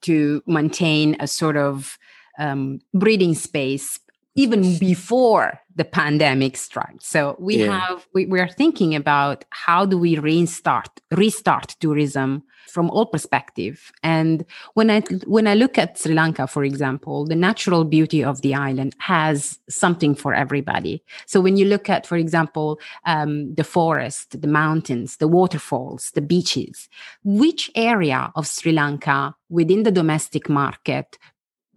to 0.01 0.43
maintain 0.45 1.15
a 1.19 1.27
sort 1.27 1.57
of 1.57 1.97
um, 2.39 2.79
breathing 2.93 3.33
space 3.33 3.99
even 4.37 4.77
before 4.77 5.59
the 5.75 5.83
pandemic 5.83 6.55
struck. 6.55 6.93
So 7.01 7.35
we 7.39 7.57
yeah. 7.57 7.79
have 7.79 8.07
we, 8.13 8.25
we 8.27 8.39
are 8.39 8.47
thinking 8.47 8.95
about 8.95 9.43
how 9.49 9.85
do 9.85 9.97
we 9.97 10.17
restart 10.17 10.89
restart 11.11 11.75
tourism 11.79 12.43
from 12.67 12.89
all 12.91 13.07
perspective. 13.07 13.91
And 14.03 14.45
when 14.75 14.89
I 14.89 15.01
when 15.25 15.47
I 15.47 15.55
look 15.55 15.77
at 15.77 15.97
Sri 15.97 16.13
Lanka, 16.13 16.45
for 16.47 16.63
example, 16.63 17.25
the 17.25 17.35
natural 17.35 17.83
beauty 17.83 18.23
of 18.23 18.41
the 18.41 18.53
island 18.53 18.95
has 18.99 19.59
something 19.69 20.13
for 20.13 20.33
everybody. 20.33 21.03
So 21.25 21.41
when 21.41 21.57
you 21.57 21.65
look 21.65 21.89
at, 21.89 22.05
for 22.05 22.17
example, 22.17 22.79
um, 23.05 23.53
the 23.55 23.63
forest, 23.63 24.39
the 24.39 24.47
mountains, 24.47 25.17
the 25.17 25.27
waterfalls, 25.27 26.11
the 26.11 26.21
beaches, 26.21 26.89
which 27.23 27.71
area 27.75 28.31
of 28.35 28.47
Sri 28.47 28.71
Lanka 28.71 29.35
within 29.49 29.83
the 29.83 29.91
domestic 29.91 30.47
market 30.47 31.17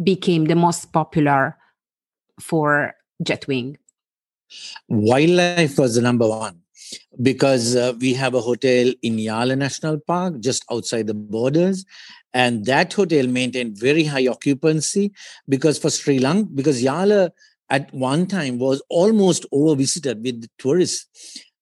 became 0.03 0.47
the 0.47 0.57
most 0.57 0.93
popular 0.93 1.57
for 2.41 2.95
Jetwing? 3.23 3.77
Wildlife 4.89 5.79
was 5.79 5.95
the 5.95 6.03
number 6.03 6.29
one. 6.29 6.61
because 7.23 7.77
uh, 7.77 7.93
we 8.01 8.15
have 8.15 8.35
a 8.35 8.41
hotel 8.41 8.93
in 9.03 9.17
Yala 9.17 9.57
National 9.57 9.99
Park, 9.99 10.41
just 10.41 10.65
outside 10.71 11.07
the 11.07 11.15
borders. 11.15 11.85
And 12.33 12.65
that 12.67 12.93
hotel 12.93 13.27
maintained 13.27 13.79
very 13.79 14.05
high 14.05 14.27
occupancy 14.27 15.13
because 15.49 15.79
for 15.79 15.91
Sri 15.91 16.19
Lanka, 16.19 16.51
because 16.55 16.83
Yala 16.83 17.31
at 17.69 17.93
one 17.93 18.27
time 18.27 18.59
was 18.59 18.83
almost 18.89 19.47
over 19.53 19.75
visited 19.77 20.23
with 20.23 20.47
tourists 20.59 21.07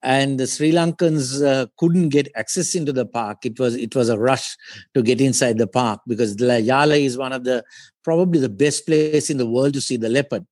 and 0.02 0.38
the 0.38 0.47
Sri 0.47 0.73
Lankans 0.73 1.45
uh, 1.45 1.67
couldn't 1.76 2.11
get 2.11 2.28
access 2.37 2.75
into 2.75 2.93
the 2.93 3.07
park. 3.07 3.45
It 3.45 3.59
was 3.59 3.75
it 3.75 3.95
was 3.95 4.09
a 4.09 4.19
rush 4.19 4.57
to 4.95 5.02
get 5.02 5.21
inside 5.21 5.59
the 5.59 5.67
park 5.67 6.00
because 6.07 6.37
Yala 6.37 7.00
is 7.00 7.19
one 7.19 7.33
of 7.33 7.45
the 7.45 7.64
probably 8.05 8.40
the 8.40 8.49
best 8.49 8.87
place 8.87 9.31
in 9.31 9.38
the 9.38 9.49
world 9.49 9.75
to 9.75 9.81
see 9.81 9.97
the 9.97 10.09
leopard. 10.09 10.47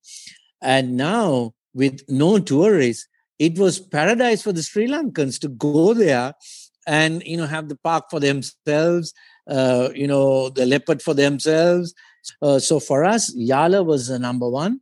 And 0.61 0.97
now 0.97 1.53
with 1.73 2.01
no 2.09 2.39
tourists, 2.39 3.07
it 3.39 3.57
was 3.57 3.79
paradise 3.79 4.41
for 4.41 4.51
the 4.51 4.63
Sri 4.63 4.87
Lankans 4.87 5.39
to 5.39 5.49
go 5.49 5.93
there 5.93 6.33
and 6.85 7.23
you 7.25 7.37
know 7.37 7.45
have 7.45 7.69
the 7.69 7.77
park 7.77 8.05
for 8.09 8.19
themselves, 8.19 9.13
uh, 9.49 9.89
you 9.93 10.07
know 10.07 10.49
the 10.49 10.65
leopard 10.65 11.01
for 11.01 11.13
themselves. 11.13 11.93
Uh, 12.41 12.59
so 12.59 12.79
for 12.79 13.05
us, 13.05 13.33
Yala 13.35 13.85
was 13.85 14.07
the 14.07 14.19
number 14.19 14.49
one. 14.49 14.81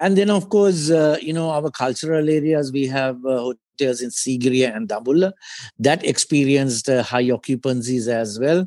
And 0.00 0.16
then, 0.16 0.30
of 0.30 0.48
course, 0.48 0.90
uh, 0.90 1.18
you 1.20 1.34
know, 1.34 1.50
our 1.50 1.70
cultural 1.70 2.28
areas, 2.30 2.72
we 2.72 2.86
have 2.86 3.16
uh, 3.26 3.52
hotels 3.80 4.00
in 4.00 4.08
Sigiriya 4.08 4.74
and 4.74 4.88
Dambulla 4.88 5.32
that 5.78 6.04
experienced 6.06 6.88
uh, 6.88 7.02
high 7.02 7.24
occupancies 7.24 8.08
as 8.08 8.40
well. 8.40 8.66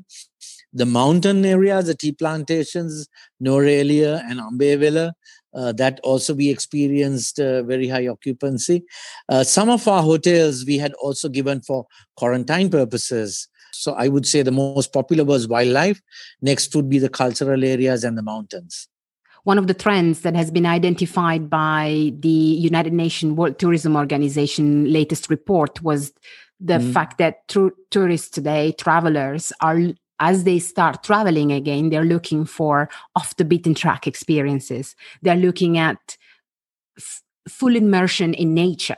The 0.74 0.86
mountain 0.86 1.44
areas, 1.44 1.88
the 1.88 1.96
tea 1.96 2.12
plantations, 2.12 3.08
Nuwara 3.44 3.84
Eliya 3.84 4.24
and 4.30 4.40
Ambewela, 4.40 5.14
uh, 5.56 5.72
that 5.74 6.00
also 6.04 6.36
we 6.36 6.50
experienced 6.50 7.40
uh, 7.40 7.64
very 7.64 7.88
high 7.88 8.08
occupancy. 8.08 8.84
Uh, 9.28 9.44
some 9.44 9.70
of 9.70 9.88
our 9.88 10.04
hotels 10.04 10.66
we 10.66 10.78
had 10.78 10.94
also 10.94 11.30
given 11.30 11.62
for 11.62 11.86
quarantine 12.16 12.70
purposes. 12.70 13.48
So 13.72 13.94
I 13.94 14.08
would 14.08 14.28
say 14.28 14.44
the 14.44 14.52
most 14.52 14.94
popular 14.94 15.24
was 15.24 15.48
wildlife. 15.48 16.00
Next 16.42 16.76
would 16.76 16.90
be 16.90 17.00
the 17.00 17.10
cultural 17.10 17.64
areas 17.64 18.04
and 18.04 18.18
the 18.18 18.24
mountains 18.24 18.88
one 19.44 19.58
of 19.58 19.68
the 19.68 19.74
trends 19.74 20.22
that 20.22 20.36
has 20.36 20.52
been 20.52 20.66
identified 20.66 21.50
by 21.50 22.14
the 22.20 22.30
United 22.30 22.94
Nations 22.94 23.34
World 23.34 23.60
Tourism 23.60 23.96
Organization 23.96 24.92
latest 24.92 25.30
report 25.30 25.82
was 25.82 26.14
the 26.60 26.76
mm. 26.76 26.94
fact 26.94 27.18
that 27.18 27.48
tr- 27.50 27.68
tourists 27.92 28.30
today, 28.30 28.72
travelers, 28.72 29.52
are 29.62 29.80
as 30.20 30.46
they 30.46 30.60
start 30.60 31.04
traveling 31.04 31.52
again, 31.52 31.90
they're 31.90 32.06
looking 32.06 32.46
for 32.46 32.90
off 33.16 33.36
the 33.36 33.44
beaten 33.44 33.74
track 33.74 34.08
experiences. 34.08 34.96
They're 35.22 35.36
looking 35.36 35.78
at 35.78 36.18
f- 36.98 37.22
full 37.50 37.76
immersion 37.76 38.34
in 38.34 38.54
nature 38.54 38.98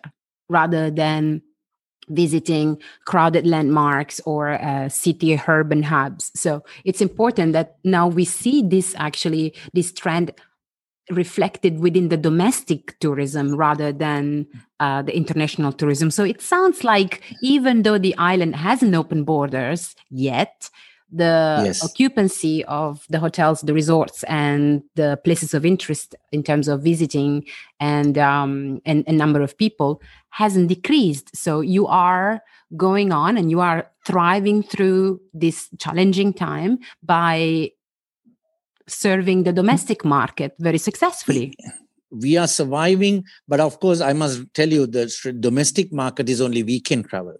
rather 0.49 0.91
than 0.91 1.41
visiting 2.09 2.81
crowded 3.05 3.45
landmarks 3.47 4.19
or 4.25 4.61
uh, 4.61 4.89
city 4.89 5.39
urban 5.47 5.83
hubs. 5.83 6.31
So 6.35 6.63
it's 6.83 7.01
important 7.01 7.53
that 7.53 7.77
now 7.83 8.07
we 8.07 8.25
see 8.25 8.61
this 8.61 8.95
actually 8.97 9.53
this 9.73 9.91
trend 9.91 10.31
reflected 11.11 11.79
within 11.79 12.09
the 12.09 12.17
domestic 12.17 12.97
tourism 12.99 13.55
rather 13.55 13.91
than 13.91 14.47
uh, 14.79 15.03
the 15.03 15.15
international 15.15 15.71
tourism. 15.71 16.09
So 16.09 16.23
it 16.23 16.41
sounds 16.41 16.83
like 16.83 17.21
even 17.43 17.83
though 17.83 17.99
the 17.99 18.17
island 18.17 18.55
hasn't 18.55 18.95
opened 18.95 19.25
borders 19.25 19.95
yet 20.09 20.69
the 21.11 21.61
yes. 21.65 21.83
occupancy 21.83 22.63
of 22.65 23.05
the 23.09 23.19
hotels, 23.19 23.61
the 23.61 23.73
resorts, 23.73 24.23
and 24.23 24.83
the 24.95 25.19
places 25.23 25.53
of 25.53 25.65
interest 25.65 26.15
in 26.31 26.43
terms 26.43 26.67
of 26.67 26.81
visiting 26.81 27.45
and 27.79 28.17
um, 28.17 28.81
and 28.85 29.03
a 29.07 29.11
number 29.11 29.41
of 29.41 29.57
people 29.57 30.01
hasn't 30.29 30.69
decreased. 30.69 31.35
So 31.35 31.61
you 31.61 31.87
are 31.87 32.41
going 32.75 33.11
on 33.11 33.37
and 33.37 33.51
you 33.51 33.61
are 33.61 33.89
thriving 34.05 34.63
through 34.63 35.21
this 35.33 35.69
challenging 35.77 36.33
time 36.33 36.79
by 37.03 37.71
serving 38.87 39.43
the 39.43 39.53
domestic 39.53 40.03
market 40.03 40.53
very 40.59 40.77
successfully. 40.77 41.53
We 42.11 42.37
are 42.37 42.47
surviving, 42.47 43.25
but 43.47 43.59
of 43.59 43.79
course, 43.79 43.99
I 43.99 44.13
must 44.13 44.53
tell 44.53 44.69
you 44.69 44.87
the 44.87 45.11
domestic 45.39 45.91
market 45.91 46.29
is 46.29 46.39
only 46.39 46.63
weekend 46.63 47.09
travel 47.09 47.35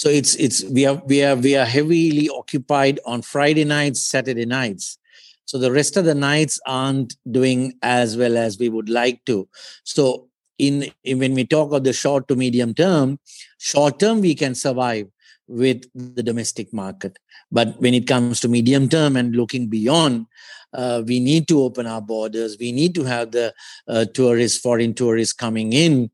so 0.00 0.08
it's 0.08 0.34
it's 0.36 0.64
we 0.64 0.86
are 0.86 0.94
we 1.12 1.22
are 1.22 1.36
we 1.36 1.54
are 1.54 1.66
heavily 1.66 2.30
occupied 2.30 2.98
on 3.04 3.20
friday 3.20 3.64
nights 3.64 4.02
saturday 4.02 4.46
nights. 4.46 4.96
So 5.44 5.58
the 5.58 5.70
rest 5.70 5.98
of 5.98 6.06
the 6.06 6.14
nights 6.14 6.58
aren't 6.66 7.16
doing 7.30 7.74
as 7.82 8.16
well 8.16 8.38
as 8.38 8.58
we 8.58 8.70
would 8.70 8.88
like 8.88 9.22
to. 9.26 9.46
So 9.84 10.28
in, 10.56 10.90
in 11.04 11.18
when 11.18 11.34
we 11.34 11.44
talk 11.44 11.72
of 11.72 11.84
the 11.84 11.92
short 11.92 12.28
to 12.28 12.36
medium 12.36 12.72
term 12.72 13.18
short 13.58 13.98
term 13.98 14.22
we 14.22 14.34
can 14.34 14.54
survive 14.54 15.08
with 15.48 15.82
the 15.94 16.22
domestic 16.22 16.72
market. 16.72 17.18
But 17.52 17.78
when 17.78 17.92
it 17.92 18.06
comes 18.06 18.40
to 18.40 18.48
medium 18.48 18.88
term 18.88 19.16
and 19.16 19.36
looking 19.36 19.68
beyond 19.68 20.26
uh, 20.72 21.02
we 21.04 21.20
need 21.20 21.48
to 21.48 21.60
open 21.62 21.86
our 21.86 22.00
borders. 22.00 22.56
We 22.58 22.72
need 22.72 22.94
to 22.94 23.04
have 23.04 23.32
the 23.32 23.52
uh, 23.88 24.04
tourists 24.14 24.58
foreign 24.58 24.94
tourists 24.94 25.34
coming 25.34 25.72
in 25.72 26.10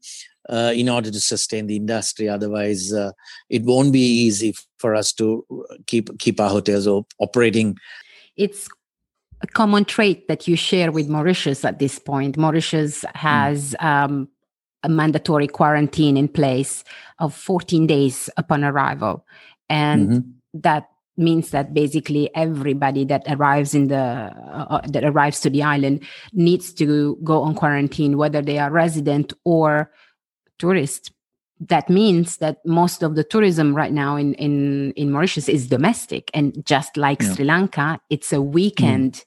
uh, 0.49 0.73
in 0.75 0.88
order 0.88 1.11
to 1.11 1.21
sustain 1.21 1.67
the 1.67 1.76
industry. 1.76 2.29
Otherwise, 2.29 2.93
uh, 2.93 3.12
it 3.49 3.62
won't 3.65 3.93
be 3.93 4.00
easy 4.00 4.55
for 4.79 4.95
us 4.95 5.12
to 5.15 5.45
keep 5.87 6.17
keep 6.19 6.41
our 6.41 6.50
hotels 6.50 6.87
op- 6.87 7.12
operating. 7.19 7.76
It's 8.37 8.69
a 9.43 9.47
common 9.47 9.85
trait 9.85 10.29
that 10.29 10.49
you 10.49 10.57
share 10.57 10.93
with 10.93 11.09
Mauritius 11.09 11.65
at 11.65 11.79
this 11.79 11.99
point. 11.99 12.37
Mauritius 12.37 13.05
has 13.15 13.75
mm. 13.81 13.85
um, 13.85 14.29
a 14.83 14.88
mandatory 14.88 15.47
quarantine 15.47 16.17
in 16.17 16.29
place 16.29 16.85
of 17.19 17.35
14 17.35 17.87
days 17.87 18.31
upon 18.37 18.65
arrival, 18.65 19.25
and 19.69 20.09
mm-hmm. 20.09 20.61
that 20.61 20.88
means 21.19 21.50
that 21.50 21.73
basically 21.73 22.31
everybody 22.35 23.05
that 23.05 23.25
arrives 23.29 23.75
in 23.75 23.88
the 23.88 23.97
uh, 23.97 24.67
uh 24.69 24.81
that 24.88 25.03
arrives 25.03 25.41
to 25.41 25.49
the 25.49 25.62
island 25.62 26.05
needs 26.35 26.75
to 26.75 27.19
go 27.25 27.43
on 27.43 27.55
quarantine 27.55 28.19
whether 28.19 28.43
they 28.43 28.59
are 28.59 28.71
resident 28.71 29.33
or 29.45 29.91
tourists 30.59 31.11
that 31.61 31.89
means 31.89 32.37
that 32.39 32.59
most 32.67 33.03
of 33.03 33.15
the 33.15 33.25
tourism 33.25 33.75
right 33.75 33.93
now 33.93 34.17
in 34.17 34.35
in 34.35 34.93
in 34.93 35.11
Mauritius 35.11 35.49
is 35.49 35.69
domestic 35.69 36.31
and 36.35 36.65
just 36.67 36.97
like 36.97 37.23
yeah. 37.23 37.35
Sri 37.35 37.45
Lanka 37.45 38.01
it's 38.11 38.33
a 38.33 38.43
weekend 38.43 39.13
mm. 39.13 39.25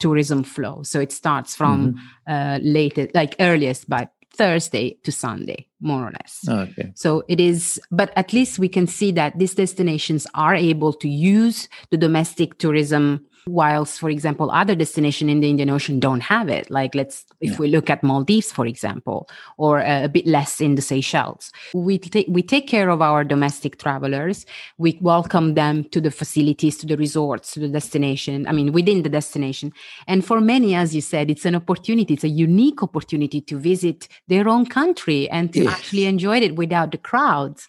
tourism 0.00 0.42
flow 0.42 0.82
so 0.82 1.00
it 1.00 1.12
starts 1.12 1.54
from 1.54 1.94
mm-hmm. 1.94 2.32
uh 2.32 2.58
latest 2.62 3.14
like 3.14 3.36
earliest 3.40 3.88
by 3.88 4.08
Thursday 4.32 4.96
to 5.02 5.12
Sunday 5.12 5.66
more 5.80 6.08
or 6.08 6.12
less 6.12 6.40
okay 6.48 6.92
so 6.94 7.22
it 7.28 7.40
is 7.40 7.80
but 7.90 8.12
at 8.16 8.32
least 8.32 8.58
we 8.58 8.68
can 8.68 8.86
see 8.86 9.12
that 9.12 9.38
these 9.38 9.54
destinations 9.54 10.26
are 10.34 10.54
able 10.54 10.92
to 10.92 11.08
use 11.08 11.68
the 11.90 11.96
domestic 11.96 12.58
tourism 12.58 13.26
whilst 13.48 13.98
for 13.98 14.10
example 14.10 14.50
other 14.50 14.74
destination 14.74 15.28
in 15.28 15.40
the 15.40 15.50
indian 15.50 15.70
ocean 15.70 15.98
don't 15.98 16.20
have 16.20 16.48
it 16.48 16.70
like 16.70 16.94
let's 16.94 17.24
if 17.40 17.52
yeah. 17.52 17.56
we 17.58 17.68
look 17.68 17.90
at 17.90 18.02
maldives 18.02 18.52
for 18.52 18.66
example 18.66 19.28
or 19.56 19.80
uh, 19.80 20.04
a 20.04 20.08
bit 20.08 20.26
less 20.26 20.60
in 20.60 20.74
the 20.74 20.82
seychelles 20.82 21.50
we 21.74 21.98
take 21.98 22.26
we 22.28 22.42
take 22.42 22.66
care 22.66 22.90
of 22.90 23.02
our 23.02 23.24
domestic 23.24 23.78
travelers 23.78 24.46
we 24.76 24.98
welcome 25.00 25.54
them 25.54 25.84
to 25.84 26.00
the 26.00 26.10
facilities 26.10 26.76
to 26.76 26.86
the 26.86 26.96
resorts 26.96 27.52
to 27.52 27.60
the 27.60 27.68
destination 27.68 28.46
i 28.46 28.52
mean 28.52 28.72
within 28.72 29.02
the 29.02 29.08
destination 29.08 29.72
and 30.06 30.24
for 30.24 30.40
many 30.40 30.74
as 30.74 30.94
you 30.94 31.00
said 31.00 31.30
it's 31.30 31.46
an 31.46 31.54
opportunity 31.54 32.14
it's 32.14 32.24
a 32.24 32.28
unique 32.28 32.82
opportunity 32.82 33.40
to 33.40 33.58
visit 33.58 34.08
their 34.28 34.48
own 34.48 34.66
country 34.66 35.28
and 35.30 35.52
to 35.52 35.64
yes. 35.64 35.72
actually 35.72 36.04
enjoy 36.04 36.38
it 36.38 36.54
without 36.56 36.92
the 36.92 36.98
crowds 36.98 37.68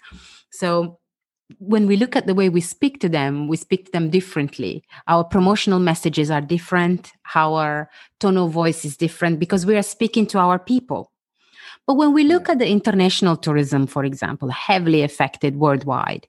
so 0.51 0.98
when 1.57 1.87
we 1.87 1.97
look 1.97 2.15
at 2.15 2.27
the 2.27 2.35
way 2.35 2.49
we 2.49 2.61
speak 2.61 2.99
to 3.01 3.09
them, 3.09 3.47
we 3.47 3.57
speak 3.57 3.85
to 3.85 3.91
them 3.91 4.09
differently. 4.09 4.83
Our 5.07 5.23
promotional 5.23 5.79
messages 5.79 6.29
are 6.29 6.41
different. 6.41 7.11
Our 7.33 7.89
tone 8.19 8.37
of 8.37 8.51
voice 8.51 8.85
is 8.85 8.95
different 8.95 9.39
because 9.39 9.65
we 9.65 9.75
are 9.75 9.83
speaking 9.83 10.27
to 10.27 10.37
our 10.37 10.59
people. 10.59 11.11
But 11.87 11.95
when 11.95 12.13
we 12.13 12.23
look 12.23 12.49
at 12.49 12.59
the 12.59 12.67
international 12.67 13.35
tourism, 13.35 13.87
for 13.87 14.05
example, 14.05 14.49
heavily 14.49 15.01
affected 15.01 15.55
worldwide, 15.55 16.27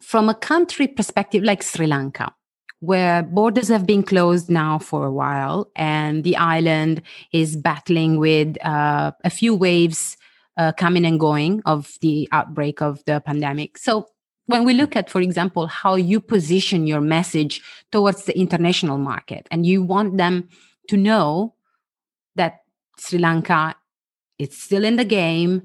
from 0.00 0.28
a 0.28 0.34
country 0.34 0.88
perspective 0.88 1.44
like 1.44 1.62
Sri 1.62 1.86
Lanka, 1.86 2.32
where 2.80 3.22
borders 3.22 3.68
have 3.68 3.86
been 3.86 4.02
closed 4.02 4.50
now 4.50 4.78
for 4.78 5.06
a 5.06 5.12
while 5.12 5.70
and 5.76 6.24
the 6.24 6.36
island 6.36 7.00
is 7.32 7.54
battling 7.54 8.18
with 8.18 8.56
uh, 8.64 9.12
a 9.22 9.30
few 9.30 9.54
waves 9.54 10.16
uh, 10.56 10.72
coming 10.72 11.04
and 11.04 11.20
going 11.20 11.62
of 11.64 11.96
the 12.00 12.28
outbreak 12.32 12.82
of 12.82 13.02
the 13.04 13.20
pandemic. 13.20 13.78
So 13.78 14.08
when 14.46 14.64
we 14.64 14.74
look 14.74 14.96
at 14.96 15.10
for 15.10 15.20
example 15.20 15.66
how 15.66 15.94
you 15.94 16.20
position 16.20 16.86
your 16.86 17.00
message 17.00 17.62
towards 17.90 18.24
the 18.24 18.38
international 18.38 18.98
market 18.98 19.46
and 19.50 19.66
you 19.66 19.82
want 19.82 20.16
them 20.16 20.48
to 20.88 20.96
know 20.96 21.54
that 22.36 22.62
sri 22.98 23.18
lanka 23.18 23.74
is 24.38 24.56
still 24.56 24.84
in 24.84 24.96
the 24.96 25.04
game 25.04 25.62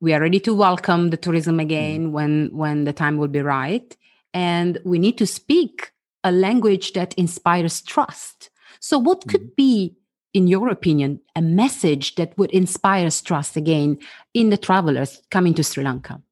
we 0.00 0.14
are 0.14 0.20
ready 0.20 0.40
to 0.40 0.54
welcome 0.54 1.10
the 1.10 1.16
tourism 1.16 1.60
again 1.60 2.08
mm. 2.08 2.10
when 2.10 2.50
when 2.52 2.84
the 2.84 2.92
time 2.92 3.16
will 3.16 3.28
be 3.28 3.42
right 3.42 3.96
and 4.32 4.78
we 4.84 4.98
need 4.98 5.18
to 5.18 5.26
speak 5.26 5.92
a 6.22 6.30
language 6.30 6.92
that 6.92 7.14
inspires 7.14 7.80
trust 7.82 8.50
so 8.78 8.98
what 8.98 9.26
could 9.26 9.52
mm. 9.52 9.56
be 9.56 9.96
in 10.32 10.46
your 10.46 10.68
opinion, 10.68 11.20
a 11.34 11.42
message 11.42 12.14
that 12.14 12.36
would 12.38 12.50
inspire 12.52 13.10
trust 13.10 13.56
again 13.56 13.98
in 14.34 14.50
the 14.50 14.56
travelers 14.56 15.20
coming 15.30 15.54
to 15.54 15.64
Sri 15.64 15.82
Lanka? 15.82 16.22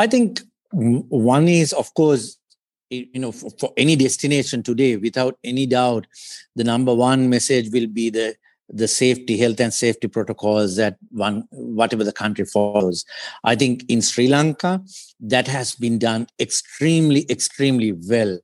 I 0.00 0.06
think 0.06 0.40
one 0.72 1.46
is, 1.46 1.74
of 1.74 1.92
course, 1.92 2.38
you 2.88 3.20
know, 3.20 3.32
for, 3.32 3.50
for, 3.60 3.72
any 3.76 3.96
destination 3.96 4.62
today, 4.62 4.96
without 4.96 5.38
any 5.44 5.66
doubt, 5.66 6.06
the 6.56 6.64
number 6.64 6.94
one 6.94 7.28
message 7.28 7.70
will 7.70 7.86
be 7.86 8.08
the 8.08 8.34
the 8.72 8.86
safety, 8.88 9.36
health 9.36 9.60
and 9.60 9.74
safety 9.74 10.06
protocols 10.08 10.76
that 10.76 10.96
one, 11.10 11.44
whatever 11.50 12.04
the 12.04 12.12
country 12.12 12.44
follows. 12.44 13.04
I 13.42 13.56
think 13.56 13.84
in 13.88 14.00
Sri 14.00 14.28
Lanka, 14.28 14.80
that 15.20 15.48
has 15.48 15.74
been 15.74 15.98
done 15.98 16.28
extremely, 16.38 17.26
extremely 17.28 17.92
well. 17.92 18.38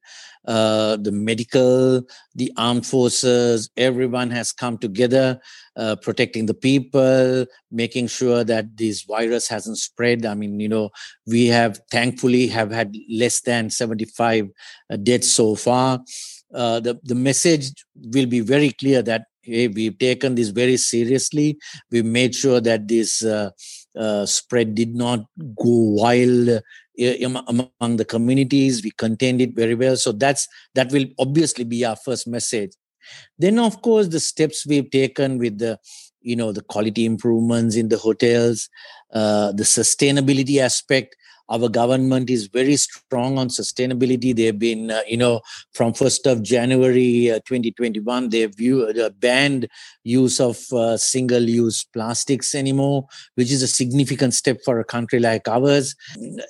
Uh, 0.47 0.97
the 0.97 1.13
medical, 1.13 2.03
the 2.35 2.53
armed 2.57 2.87
forces, 2.87 3.69
everyone 3.77 4.31
has 4.31 4.53
come 4.53 4.79
together, 4.79 5.41
uh, 5.77 5.97
protecting 5.97 6.47
the 6.47 6.55
people, 6.55 7.47
making 7.71 8.07
sure 8.07 8.45
that 8.45 8.77
this 8.77 9.03
virus 9.03 9.49
hasn't 9.49 9.79
spread. 9.79 10.25
I 10.25 10.35
mean, 10.35 10.61
you 10.61 10.69
know, 10.69 10.91
we 11.27 11.47
have 11.47 11.81
thankfully 11.91 12.47
have 12.49 12.71
had 12.71 12.97
less 13.11 13.41
than 13.41 13.71
75 13.71 14.49
uh, 14.91 14.97
deaths 14.97 15.33
so 15.33 15.55
far. 15.55 16.01
Uh, 16.55 16.81
the, 16.81 16.99
the 17.03 17.15
message 17.15 17.85
will 17.95 18.27
be 18.27 18.41
very 18.41 18.71
clear 18.71 19.03
that 19.03 19.25
hey, 19.47 19.69
we've 19.69 19.99
taken 19.99 20.35
this 20.35 20.49
very 20.49 20.77
seriously. 20.77 21.59
We've 21.91 22.05
made 22.05 22.35
sure 22.35 22.61
that 22.61 22.89
this 22.89 23.25
uh, 23.25 23.51
uh, 23.97 24.27
spread 24.27 24.75
did 24.75 24.95
not 24.95 25.21
go 25.39 25.97
wild 26.01 26.61
among 26.99 27.97
the 27.97 28.05
communities 28.05 28.83
we 28.83 28.91
contained 28.91 29.41
it 29.41 29.55
very 29.55 29.75
well. 29.75 29.97
So 29.97 30.13
that's 30.13 30.49
that 30.75 30.91
will 30.93 31.07
obviously 31.19 31.65
be 31.65 31.85
our 31.85 31.97
first 31.97 32.27
message. 32.27 32.73
Then 33.39 33.59
of 33.59 33.83
course 33.83 34.09
the 34.09 34.21
steps 34.21 34.67
we've 34.67 34.91
taken 34.91 35.39
with 35.39 35.59
the 35.59 35.79
you 36.21 36.37
know 36.37 36.53
the 36.53 36.63
quality 36.63 37.05
improvements 37.05 37.77
in 37.77 37.89
the 37.89 37.99
hotels 37.99 38.69
uh, 39.13 39.53
the 39.53 39.63
sustainability 39.63 40.59
aspect 40.59 41.17
our 41.49 41.69
government 41.69 42.31
is 42.31 42.47
very 42.49 42.77
strong 42.77 43.39
on 43.39 43.49
sustainability. 43.49 44.35
They've 44.35 44.59
been 44.59 44.91
uh, 44.91 45.03
you 45.07 45.17
know 45.17 45.41
from 45.73 45.93
1st 45.93 46.33
of 46.33 46.43
january 46.43 47.31
uh, 47.31 47.41
2021 47.47 48.29
they've 48.31 48.55
uh, 48.61 49.11
banned 49.19 49.69
use 50.05 50.41
of 50.41 50.59
uh, 50.73 50.97
single 50.97 51.43
use 51.43 51.85
plastics 51.85 52.55
anymore 52.55 53.07
which 53.35 53.51
is 53.51 53.63
a 53.63 53.69
significant 53.69 54.35
step 54.35 54.59
for 54.65 54.81
a 54.81 54.85
country 54.85 55.19
like 55.19 55.47
ours. 55.49 55.95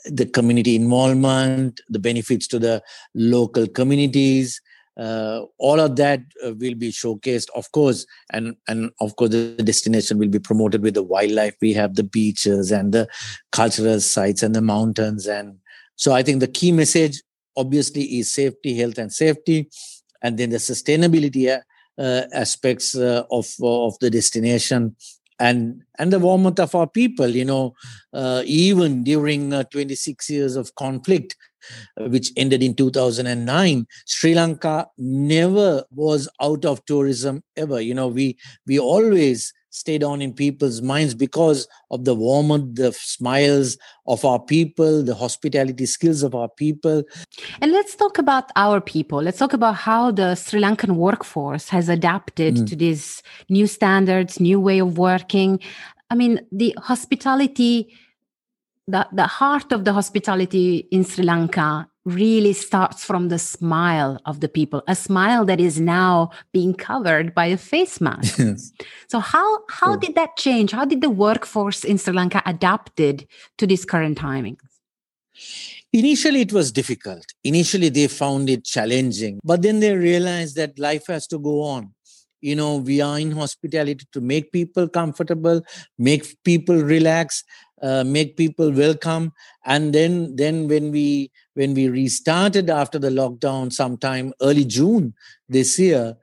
The 0.07 0.27
community 0.27 0.77
involvement 0.77 1.81
the 1.89 1.99
benefits 1.99 2.47
to 2.49 2.59
the 2.59 2.83
local 3.15 3.67
communities 3.67 4.61
uh, 4.99 5.43
all 5.59 5.79
of 5.79 5.97
that 5.97 6.21
uh, 6.45 6.53
will 6.55 6.75
be 6.75 6.91
showcased 6.91 7.49
of 7.55 7.71
course 7.73 8.07
and 8.33 8.57
and 8.69 8.91
of 9.01 9.15
course 9.17 9.31
the 9.31 9.57
destination 9.63 10.19
will 10.19 10.29
be 10.29 10.39
promoted 10.39 10.83
with 10.83 10.95
the 10.95 11.03
wildlife. 11.03 11.55
We 11.61 11.75
have 11.75 11.97
the 11.97 12.05
beaches 12.05 12.73
and 12.73 12.93
the 12.93 13.09
cultural 13.53 14.01
sites 14.01 14.43
and 14.43 14.55
the 14.55 14.63
mountains 14.63 15.27
and 15.27 15.59
so 15.97 16.13
i 16.13 16.23
think 16.23 16.41
the 16.41 16.47
key 16.59 16.73
message 16.73 17.23
obviously 17.57 18.03
is 18.19 18.33
safety 18.33 18.77
health 18.77 18.99
and 18.99 19.13
safety 19.13 19.69
and 20.23 20.39
then 20.39 20.51
the 20.51 20.59
sustainability 20.59 21.61
uh, 21.99 22.23
aspects 22.33 22.95
uh, 22.95 23.23
of 23.31 23.47
of 23.63 23.99
the 24.01 24.11
destination 24.11 24.95
and 25.39 25.83
and 25.99 26.13
the 26.13 26.19
warmth 26.19 26.61
of 26.61 26.75
our 26.75 26.87
people 26.87 27.29
you 27.29 27.45
know 27.45 27.75
uh, 28.13 28.43
even 28.45 29.05
during 29.05 29.53
uh, 29.53 29.65
26 29.65 30.31
years 30.31 30.57
of 30.57 30.75
conflict 30.75 31.37
uh, 31.37 31.56
which 31.99 32.33
ended 32.37 32.63
in 32.63 32.75
2009 32.75 33.87
sri 34.07 34.35
lanka 34.35 34.87
never 34.99 35.85
was 35.91 36.29
out 36.41 36.65
of 36.65 36.85
tourism 36.85 37.43
ever 37.57 37.81
you 37.81 37.95
know 37.95 38.09
we 38.09 38.37
we 38.67 38.79
always 38.79 39.53
stayed 39.77 40.03
on 40.03 40.23
in 40.23 40.33
people's 40.33 40.81
minds 40.81 41.15
because 41.15 41.69
of 41.91 42.05
the 42.07 42.15
warmth, 42.15 42.77
the 42.77 42.93
smiles 42.93 43.77
of 44.07 44.25
our 44.25 44.41
people, 44.41 45.03
the 45.03 45.15
hospitality 45.15 45.85
skills 45.85 46.23
of 46.23 46.35
our 46.35 46.49
people. 46.49 47.03
And 47.61 47.73
let's 47.73 47.95
talk 47.95 48.17
about 48.17 48.51
our 48.57 48.81
people. 48.81 49.21
Let's 49.21 49.39
talk 49.39 49.53
about 49.53 49.75
how 49.75 50.11
the 50.11 50.35
Sri 50.35 50.61
Lankan 50.61 50.97
workforce 50.97 51.69
has 51.69 51.91
adapted 51.91 52.57
mm. 52.57 52.67
to 52.69 52.75
these 52.75 53.23
new 53.51 53.67
standards, 53.67 54.41
new 54.41 54.59
way 54.59 54.79
of 54.79 54.97
working. 54.97 55.61
I 56.09 56.15
mean, 56.15 56.41
the 56.51 56.75
hospitality, 56.79 57.95
the, 58.89 59.07
the 59.13 59.27
heart 59.27 59.73
of 59.73 59.85
the 59.85 59.93
hospitality 59.93 60.87
in 60.91 61.05
Sri 61.05 61.25
Lanka 61.25 61.89
really 62.05 62.53
starts 62.53 63.05
from 63.05 63.29
the 63.29 63.39
smile 63.39 64.21
of 64.27 64.39
the 64.39 64.49
people 64.49 64.81
a 64.87 64.95
smile 64.95 65.45
that 65.45 65.59
is 65.59 65.81
now 65.81 66.31
being 66.53 66.73
covered 66.73 67.35
by 67.35 67.47
a 67.47 67.57
face 67.57 68.01
mask. 68.01 68.39
Yes. 68.47 68.73
so 69.09 69.19
how 69.19 69.65
how 69.69 69.93
sure. 69.93 69.97
did 69.97 70.15
that 70.15 70.37
change? 70.37 70.71
How 70.71 70.85
did 70.85 71.01
the 71.01 71.11
workforce 71.11 71.83
in 71.85 71.99
sri 71.99 72.15
lanka 72.15 72.43
adapted 72.47 73.27
to 73.59 73.67
this 73.67 73.85
current 73.85 74.19
timing 74.19 74.57
initially 75.93 76.41
it 76.43 76.53
was 76.53 76.73
difficult. 76.73 77.25
Initially 77.45 77.89
they 77.89 78.07
found 78.07 78.49
it 78.49 78.65
challenging 78.65 79.41
but 79.43 79.63
then 79.63 79.81
they 79.81 79.95
realized 79.97 80.55
that 80.57 80.79
life 80.79 81.09
has 81.09 81.27
to 81.29 81.39
go 81.39 81.63
on. 81.63 81.93
You 82.41 82.55
know 82.55 82.77
we 82.77 83.01
are 83.01 83.19
in 83.19 83.33
hospitality 83.33 84.07
to 84.13 84.21
make 84.21 84.53
people 84.53 84.89
comfortable 84.89 85.63
make 85.99 86.25
people 86.45 86.77
relax 86.77 87.43
uh, 87.83 88.05
make 88.05 88.37
people 88.37 88.73
welcome. 88.73 89.33
And 89.65 89.93
then 89.93 90.37
then 90.37 90.69
when 90.69 90.91
we 90.93 91.31
when 91.55 91.75
we 91.75 91.89
restarted 91.89 92.71
after 92.71 92.99
the 92.99 93.11
lockdown 93.11 93.73
sometime 93.73 94.33
early 94.43 94.65
june 94.65 95.15
this 95.49 95.79
year 95.79 96.17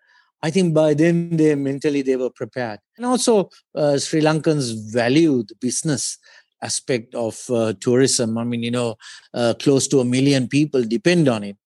i 0.43 0.49
think 0.51 0.73
by 0.73 0.93
then 0.93 1.35
they 1.37 1.55
mentally 1.55 2.01
they 2.01 2.15
were 2.15 2.29
prepared. 2.29 2.79
And 2.97 3.05
also 3.05 3.49
uh, 3.75 3.97
sri 3.97 4.21
lankans 4.21 4.91
value 4.91 5.43
the 5.43 5.55
business 5.55 6.17
aspect 6.61 7.13
of 7.13 7.43
uh, 7.49 7.73
tourism. 7.79 8.37
I 8.37 8.43
mean 8.43 8.63
you 8.63 8.71
know 8.71 8.95
uh, 9.33 9.53
close 9.59 9.87
to 9.89 9.99
a 9.99 10.05
million 10.05 10.47
people 10.47 10.83
depend 10.83 11.27
on 11.27 11.43
it. 11.43 11.57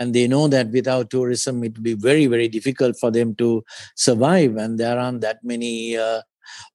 And 0.00 0.12
they 0.12 0.26
know 0.26 0.48
that 0.48 0.70
without 0.70 1.10
tourism 1.10 1.62
it 1.64 1.74
would 1.74 1.82
be 1.82 1.94
very 1.94 2.26
very 2.26 2.48
difficult 2.48 2.96
for 2.98 3.10
them 3.10 3.34
to 3.36 3.64
survive. 3.94 4.56
And 4.56 4.78
there 4.78 4.98
aren't 4.98 5.20
that 5.22 5.38
many 5.42 5.96
uh, 5.96 6.22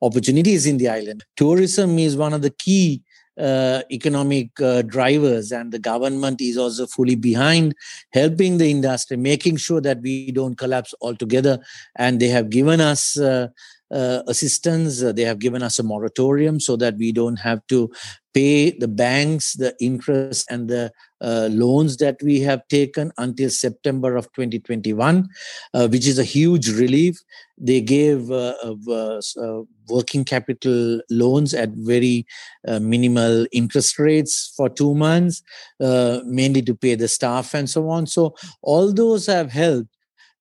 opportunities 0.02 0.66
in 0.66 0.78
the 0.78 0.90
island. 0.90 1.24
Tourism 1.36 2.00
is 2.00 2.18
one 2.18 2.34
of 2.34 2.42
the 2.42 2.50
key 2.50 3.02
uh, 3.40 3.82
economic 3.90 4.50
uh, 4.62 4.82
drivers, 4.82 5.52
and 5.52 5.72
the 5.72 5.80
government 5.80 6.42
is 6.42 6.58
also 6.58 6.86
fully 6.86 7.16
behind 7.16 7.74
helping 8.12 8.58
the 8.58 8.70
industry, 8.70 9.16
making 9.16 9.56
sure 9.56 9.80
that 9.80 10.02
we 10.02 10.32
don't 10.32 10.58
collapse 10.58 10.94
altogether. 11.02 11.58
And 11.96 12.20
they 12.20 12.28
have 12.28 12.50
given 12.50 12.82
us 12.82 13.18
uh, 13.18 13.48
uh, 13.92 14.24
assistance. 14.28 15.02
They 15.02 15.24
have 15.24 15.40
given 15.40 15.64
us 15.64 15.80
a 15.80 15.84
moratorium 15.84 16.60
so 16.60 16.76
that 16.78 16.98
we 16.98 17.12
don't 17.12 17.40
have 17.40 17.66
to 17.68 17.90
pay 18.34 18.72
the 18.72 18.88
banks 18.88 19.54
the 19.54 19.76
interest 19.80 20.46
and 20.50 20.70
the 20.70 20.92
uh, 21.22 21.50
loans 21.52 21.98
that 21.98 22.18
we 22.24 22.40
have 22.40 22.66
taken 22.68 23.12
until 23.18 23.50
September 23.50 24.16
of 24.16 24.32
2021, 24.34 25.28
uh, 25.74 25.88
which 25.88 26.08
is 26.08 26.20
a 26.20 26.24
huge 26.24 26.70
relief. 26.70 27.18
They 27.58 27.82
gave 27.82 28.32
uh, 28.32 28.54
uh, 28.64 29.62
working 29.90 30.24
capital 30.24 31.02
loans 31.10 31.54
at 31.54 31.72
very 31.74 32.26
minimal 32.66 33.48
interest 33.52 34.00
rates 34.00 34.54
for 34.56 34.70
two 34.70 34.96
months, 34.96 35.42
mainly 35.80 36.62
to 36.62 36.76
pay 36.76 36.96
the 36.96 37.08
staff 37.08 37.54
and 37.54 37.70
so 37.70 37.90
on. 37.90 38.08
So, 38.08 38.36
all 38.62 38.94
those 38.94 39.26
have 39.26 39.52
helped 39.52 39.90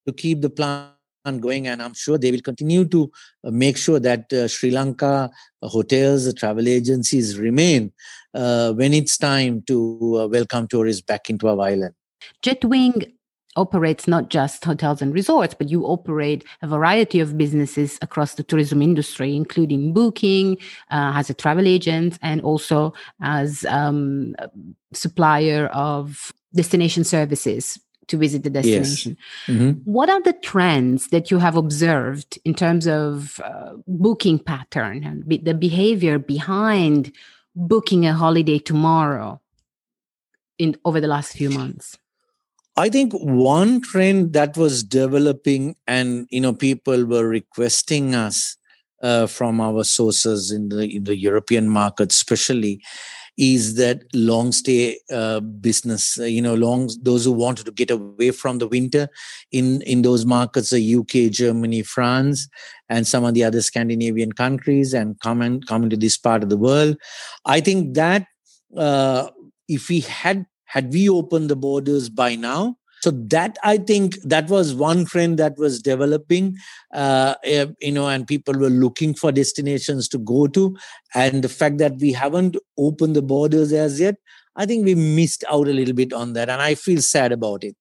to 0.06 0.12
keep 0.12 0.42
the 0.42 0.50
plant 0.50 0.97
going 1.40 1.66
and 1.66 1.82
i'm 1.82 1.94
sure 1.94 2.16
they 2.16 2.30
will 2.30 2.40
continue 2.40 2.84
to 2.84 3.10
uh, 3.44 3.50
make 3.50 3.76
sure 3.76 4.00
that 4.00 4.32
uh, 4.32 4.48
sri 4.48 4.70
lanka 4.70 5.30
uh, 5.62 5.68
hotels 5.68 6.32
travel 6.34 6.66
agencies 6.66 7.38
remain 7.38 7.92
uh, 8.34 8.72
when 8.72 8.94
it's 8.94 9.16
time 9.16 9.62
to 9.62 10.18
uh, 10.18 10.26
welcome 10.28 10.68
tourists 10.68 11.02
back 11.02 11.30
into 11.30 11.48
our 11.48 11.60
island. 11.60 11.94
Jetwing 12.42 13.12
operates 13.56 14.06
not 14.06 14.30
just 14.30 14.64
hotels 14.64 15.02
and 15.02 15.12
resorts, 15.12 15.54
but 15.54 15.68
you 15.68 15.84
operate 15.84 16.44
a 16.62 16.68
variety 16.68 17.18
of 17.18 17.36
businesses 17.36 17.98
across 18.02 18.34
the 18.34 18.44
tourism 18.44 18.80
industry, 18.80 19.34
including 19.34 19.92
booking, 19.92 20.56
uh, 20.90 21.12
as 21.16 21.28
a 21.28 21.34
travel 21.34 21.66
agent, 21.66 22.18
and 22.22 22.40
also 22.42 22.92
as 23.20 23.64
um, 23.64 24.36
supplier 24.92 25.66
of 25.68 26.32
destination 26.54 27.02
services 27.02 27.78
to 28.08 28.16
visit 28.16 28.42
the 28.42 28.50
destination. 28.50 29.16
Yes. 29.46 29.56
Mm-hmm. 29.56 29.70
What 29.90 30.10
are 30.10 30.22
the 30.22 30.32
trends 30.32 31.08
that 31.08 31.30
you 31.30 31.38
have 31.38 31.56
observed 31.56 32.38
in 32.44 32.54
terms 32.54 32.86
of 32.86 33.40
uh, 33.44 33.74
booking 33.86 34.38
pattern 34.38 35.04
and 35.04 35.26
be- 35.26 35.38
the 35.38 35.54
behavior 35.54 36.18
behind 36.18 37.12
booking 37.54 38.06
a 38.06 38.14
holiday 38.14 38.58
tomorrow 38.58 39.40
in 40.58 40.76
over 40.84 41.00
the 41.00 41.08
last 41.08 41.36
few 41.36 41.50
months? 41.50 41.98
I 42.76 42.88
think 42.88 43.12
one 43.12 43.80
trend 43.80 44.32
that 44.34 44.56
was 44.56 44.84
developing, 44.84 45.74
and 45.86 46.28
you 46.30 46.40
know, 46.40 46.52
people 46.52 47.04
were 47.06 47.26
requesting 47.26 48.14
us 48.14 48.56
uh, 49.02 49.26
from 49.26 49.60
our 49.60 49.82
sources 49.84 50.52
in 50.52 50.68
the 50.68 50.86
in 50.86 51.04
the 51.04 51.16
European 51.16 51.68
market, 51.68 52.12
especially, 52.12 52.80
is 53.38 53.76
that 53.76 54.02
long 54.12 54.50
stay 54.50 54.98
uh, 55.12 55.38
business. 55.38 56.18
Uh, 56.18 56.24
you 56.24 56.42
know, 56.42 56.54
long 56.54 56.90
those 57.02 57.24
who 57.24 57.32
wanted 57.32 57.64
to 57.66 57.72
get 57.72 57.90
away 57.90 58.32
from 58.32 58.58
the 58.58 58.66
winter 58.66 59.08
in 59.52 59.80
in 59.82 60.02
those 60.02 60.26
markets, 60.26 60.70
the 60.70 60.94
UK, 60.96 61.30
Germany, 61.30 61.82
France, 61.82 62.48
and 62.88 63.06
some 63.06 63.24
of 63.24 63.34
the 63.34 63.44
other 63.44 63.62
Scandinavian 63.62 64.32
countries, 64.32 64.92
and 64.92 65.18
come 65.20 65.40
and 65.40 65.64
come 65.66 65.84
into 65.84 65.96
this 65.96 66.18
part 66.18 66.42
of 66.42 66.50
the 66.50 66.56
world. 66.56 66.96
I 67.46 67.60
think 67.60 67.94
that 67.94 68.26
uh, 68.76 69.28
if 69.68 69.88
we 69.88 70.00
had 70.00 70.44
had 70.64 70.92
we 70.92 71.08
opened 71.08 71.48
the 71.48 71.56
borders 71.56 72.08
by 72.08 72.34
now, 72.34 72.76
so 73.00 73.10
that 73.10 73.56
i 73.62 73.76
think 73.76 74.16
that 74.22 74.48
was 74.48 74.74
one 74.74 75.04
trend 75.04 75.38
that 75.38 75.56
was 75.56 75.80
developing 75.80 76.56
uh, 76.94 77.34
eh, 77.44 77.66
you 77.80 77.92
know 77.92 78.08
and 78.08 78.26
people 78.26 78.54
were 78.54 78.70
looking 78.70 79.14
for 79.14 79.30
destinations 79.32 80.08
to 80.08 80.18
go 80.18 80.46
to. 80.46 80.76
And 81.14 81.42
the 81.42 81.48
fact 81.48 81.78
that 81.78 81.96
we 81.98 82.12
haven't 82.12 82.56
opened 82.76 83.16
the 83.16 83.22
borders 83.22 83.72
as 83.72 84.00
yet 84.00 84.16
i 84.56 84.66
think 84.66 84.84
we 84.84 84.94
missed 84.94 85.44
out 85.50 85.68
a 85.68 85.72
little 85.72 85.94
bit 85.94 86.12
on 86.12 86.32
that 86.32 86.48
and 86.48 86.60
i 86.62 86.74
feel 86.74 87.00
sad 87.00 87.32
about 87.32 87.64
it. 87.64 87.76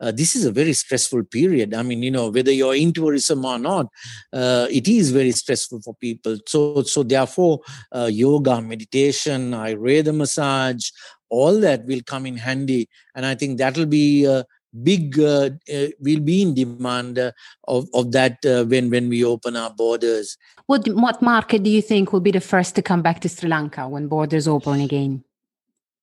Uh, 0.00 0.10
this 0.10 0.34
is 0.34 0.46
a 0.46 0.50
very 0.50 0.72
stressful 0.72 1.22
period. 1.24 1.74
I 1.74 1.82
mean 1.82 2.02
you 2.02 2.10
know 2.10 2.30
whether 2.30 2.52
you're 2.52 2.74
in 2.74 2.92
tourism 2.92 3.44
or 3.44 3.58
not 3.58 3.86
uh, 4.32 4.66
it 4.70 4.88
is 4.88 5.10
very 5.10 5.32
stressful 5.32 5.82
for 5.82 5.94
people. 5.94 6.38
So 6.46 6.82
so 6.82 7.02
therefore 7.02 7.60
uh, 7.92 8.08
yoga 8.10 8.60
meditation 8.62 9.50
ayurveda 9.52 10.14
massage 10.14 10.90
all 11.28 11.60
that 11.60 11.84
will 11.86 12.00
come 12.06 12.26
in 12.26 12.36
handy. 12.36 12.88
And 13.14 13.26
i 13.26 13.34
think 13.34 13.58
that 13.58 13.76
will 13.76 13.86
be 13.86 14.26
uh, 14.26 14.44
big 14.82 15.18
uh, 15.18 15.50
uh, 15.72 15.86
will 16.00 16.20
be 16.20 16.42
in 16.42 16.54
demand 16.54 17.18
uh, 17.18 17.32
of, 17.68 17.88
of 17.94 18.12
that 18.12 18.44
uh, 18.44 18.64
when 18.64 18.90
when 18.90 19.08
we 19.08 19.24
open 19.24 19.56
our 19.56 19.70
borders. 19.70 20.36
What 20.66 20.86
what 20.88 21.22
market 21.22 21.62
do 21.62 21.70
you 21.70 21.82
think 21.82 22.12
will 22.12 22.20
be 22.20 22.30
the 22.30 22.40
first 22.40 22.74
to 22.76 22.82
come 22.82 23.02
back 23.02 23.20
to 23.20 23.28
sri 23.28 23.48
lanka 23.48 23.88
when 23.88 24.08
borders 24.08 24.46
open 24.46 24.80
again? 24.80 25.24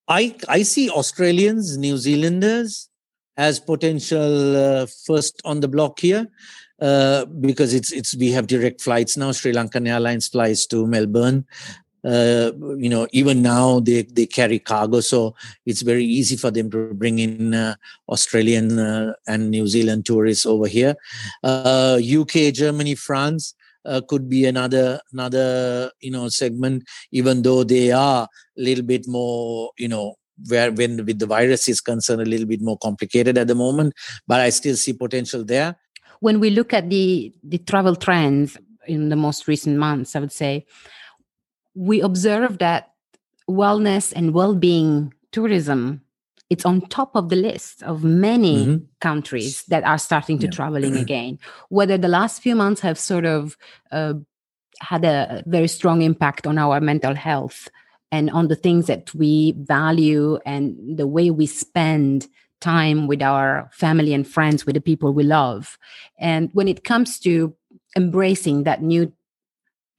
I 0.08 0.36
i 0.48 0.64
see 0.64 0.90
australians 0.90 1.78
new 1.78 1.98
zealanders 1.98 2.90
as 3.38 3.60
potential 3.60 4.56
uh, 4.56 4.88
first 5.06 5.42
on 5.46 5.60
the 5.60 5.68
block 5.68 6.00
here 6.00 6.28
uh, 6.82 7.26
because 7.26 7.74
it's 7.74 7.92
it's 7.92 8.16
we 8.16 8.32
have 8.32 8.48
direct 8.48 8.82
flights 8.82 9.18
now. 9.18 9.32
Sri 9.32 9.54
lankan 9.54 9.88
airlines 9.88 10.28
flies 10.28 10.66
to 10.68 10.86
melbourne 10.88 11.46
uh, 12.08 12.52
you 12.78 12.90
know 12.90 13.08
even 13.12 13.42
now 13.42 13.80
they 13.80 14.04
they 14.04 14.26
carry 14.26 14.60
cargo 14.60 15.00
so 15.02 15.36
it's 15.66 15.82
very 15.82 16.06
easy 16.06 16.38
for 16.38 16.52
them 16.52 16.72
to 16.72 16.94
bring 16.94 17.20
in 17.20 17.54
uh, 17.54 17.76
australian 18.10 18.80
uh, 18.80 19.14
and 19.28 19.52
new 19.52 19.68
zealand 19.68 20.06
tourists 20.06 20.46
over 20.46 20.68
here. 20.68 20.96
Uk 21.44 22.36
uh, 22.36 22.52
germany 22.52 22.96
france 22.96 23.56
uh, 23.86 24.02
could 24.08 24.30
be 24.30 24.46
another 24.46 25.00
another 25.12 25.92
you 26.00 26.12
know 26.12 26.30
segment 26.30 26.84
even 27.12 27.42
though 27.42 27.64
they 27.64 27.92
are 27.92 28.24
a 28.24 28.62
little 28.62 28.86
bit 28.86 29.08
more 29.08 29.72
you 29.78 29.88
know 29.88 30.16
where 30.48 30.72
when 30.72 31.04
with 31.06 31.20
the 31.20 31.26
virus 31.26 31.68
is 31.68 31.82
concerned 31.82 32.22
a 32.22 32.26
little 32.26 32.46
bit 32.46 32.62
more 32.62 32.78
complicated 32.78 33.38
at 33.38 33.48
the 33.48 33.56
moment 33.56 33.94
but 34.28 34.40
i 34.40 34.50
still 34.50 34.76
see 34.76 34.94
potential 34.94 35.44
there. 35.44 35.76
When 36.20 36.40
we 36.40 36.50
look 36.50 36.74
at 36.74 36.90
the 36.90 37.34
the 37.44 37.60
travel 37.60 37.96
trends 37.96 38.58
in 38.88 39.10
the 39.10 39.16
most 39.16 39.48
recent 39.48 39.78
months 39.78 40.16
i 40.16 40.20
would 40.20 40.32
say 40.32 40.66
we 41.78 42.02
observe 42.02 42.58
that 42.58 42.94
wellness 43.48 44.12
and 44.16 44.34
well-being 44.34 45.14
tourism 45.32 46.02
it's 46.50 46.66
on 46.66 46.82
top 46.82 47.14
of 47.16 47.28
the 47.30 47.36
list 47.36 47.84
of 47.84 48.04
many 48.04 48.66
mm-hmm. 48.66 48.86
countries 49.02 49.64
that 49.64 49.84
are 49.84 49.98
starting 49.98 50.40
to 50.40 50.46
yeah. 50.46 50.52
traveling 50.52 50.98
again 50.98 51.38
whether 51.70 51.98
the 51.98 52.08
last 52.08 52.42
few 52.42 52.56
months 52.56 52.82
have 52.82 52.98
sort 52.98 53.26
of 53.26 53.56
uh, 53.92 54.14
had 54.82 55.06
a 55.06 55.44
very 55.46 55.68
strong 55.68 56.02
impact 56.02 56.48
on 56.48 56.58
our 56.58 56.82
mental 56.82 57.16
health 57.16 57.68
and 58.12 58.30
on 58.32 58.48
the 58.48 58.56
things 58.56 58.88
that 58.88 59.14
we 59.14 59.54
value 59.58 60.40
and 60.46 60.98
the 60.98 61.08
way 61.08 61.30
we 61.30 61.46
spend 61.46 62.28
time 62.60 63.08
with 63.08 63.22
our 63.22 63.70
family 63.72 64.14
and 64.14 64.28
friends 64.28 64.66
with 64.66 64.74
the 64.74 64.82
people 64.82 65.14
we 65.14 65.24
love 65.24 65.78
and 66.18 66.50
when 66.54 66.68
it 66.68 66.84
comes 66.84 67.20
to 67.20 67.56
embracing 67.96 68.64
that 68.64 68.82
new 68.82 69.12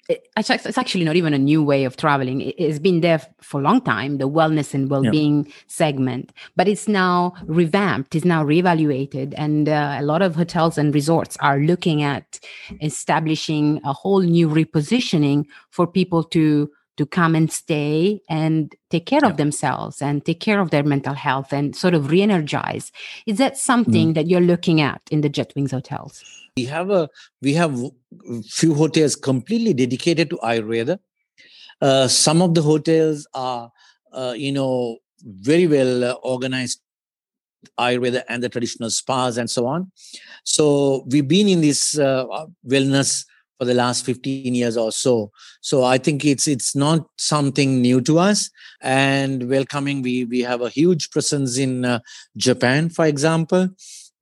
it's 0.08 0.78
actually 0.78 1.04
not 1.04 1.16
even 1.16 1.34
a 1.34 1.38
new 1.38 1.62
way 1.62 1.84
of 1.84 1.96
traveling. 1.96 2.40
It's 2.56 2.78
been 2.78 3.00
there 3.00 3.20
for 3.40 3.60
a 3.60 3.64
long 3.64 3.80
time, 3.80 4.18
the 4.18 4.28
wellness 4.28 4.72
and 4.72 4.90
well-being 4.90 5.46
yeah. 5.46 5.52
segment, 5.66 6.32
but 6.56 6.66
it's 6.66 6.88
now 6.88 7.34
revamped, 7.44 8.14
it's 8.14 8.24
now 8.24 8.42
reevaluated, 8.44 9.34
and 9.36 9.68
uh, 9.68 9.96
a 9.98 10.02
lot 10.02 10.22
of 10.22 10.34
hotels 10.34 10.78
and 10.78 10.94
resorts 10.94 11.36
are 11.40 11.58
looking 11.58 12.02
at 12.02 12.40
establishing 12.80 13.80
a 13.84 13.92
whole 13.92 14.20
new 14.20 14.48
repositioning 14.48 15.44
for 15.70 15.86
people 15.86 16.24
to 16.24 16.70
to 16.96 17.06
come 17.06 17.36
and 17.36 17.52
stay 17.52 18.20
and 18.28 18.74
take 18.90 19.06
care 19.06 19.20
yeah. 19.22 19.30
of 19.30 19.36
themselves 19.36 20.02
and 20.02 20.24
take 20.24 20.40
care 20.40 20.58
of 20.58 20.70
their 20.70 20.82
mental 20.82 21.14
health 21.14 21.52
and 21.52 21.76
sort 21.76 21.94
of 21.94 22.10
re-energize. 22.10 22.90
Is 23.24 23.38
that 23.38 23.56
something 23.56 24.10
mm. 24.10 24.14
that 24.14 24.26
you're 24.26 24.40
looking 24.40 24.80
at 24.80 25.00
in 25.08 25.20
the 25.20 25.30
Jetwings 25.30 25.70
hotels? 25.70 26.24
We 26.58 26.64
have 26.64 26.90
a 26.90 27.08
we 27.40 27.52
have 27.54 27.72
few 28.50 28.74
hotels 28.74 29.14
completely 29.14 29.72
dedicated 29.74 30.30
to 30.30 30.36
Ayurveda. 30.38 30.98
Uh, 31.80 32.08
some 32.08 32.42
of 32.42 32.54
the 32.54 32.62
hotels 32.62 33.28
are, 33.32 33.70
uh, 34.12 34.34
you 34.36 34.50
know, 34.50 34.98
very 35.22 35.68
well 35.68 36.04
uh, 36.04 36.12
organized 36.34 36.80
Ayurveda 37.78 38.22
and 38.28 38.42
the 38.42 38.48
traditional 38.48 38.90
spas 38.90 39.38
and 39.38 39.48
so 39.48 39.66
on. 39.66 39.92
So 40.42 41.04
we've 41.10 41.28
been 41.28 41.48
in 41.48 41.60
this 41.60 41.96
uh, 41.96 42.24
wellness 42.66 43.24
for 43.58 43.64
the 43.64 43.74
last 43.74 44.04
15 44.04 44.54
years 44.54 44.76
or 44.76 44.92
so 44.92 45.32
so 45.60 45.82
i 45.82 45.98
think 45.98 46.24
it's 46.24 46.46
it's 46.46 46.76
not 46.76 47.08
something 47.16 47.80
new 47.82 48.00
to 48.00 48.16
us 48.16 48.50
and 48.80 49.48
welcoming 49.50 50.00
we 50.00 50.24
we 50.26 50.40
have 50.42 50.62
a 50.62 50.68
huge 50.68 51.10
presence 51.10 51.58
in 51.58 51.84
uh, 51.84 51.98
japan 52.36 52.88
for 52.88 53.04
example 53.04 53.68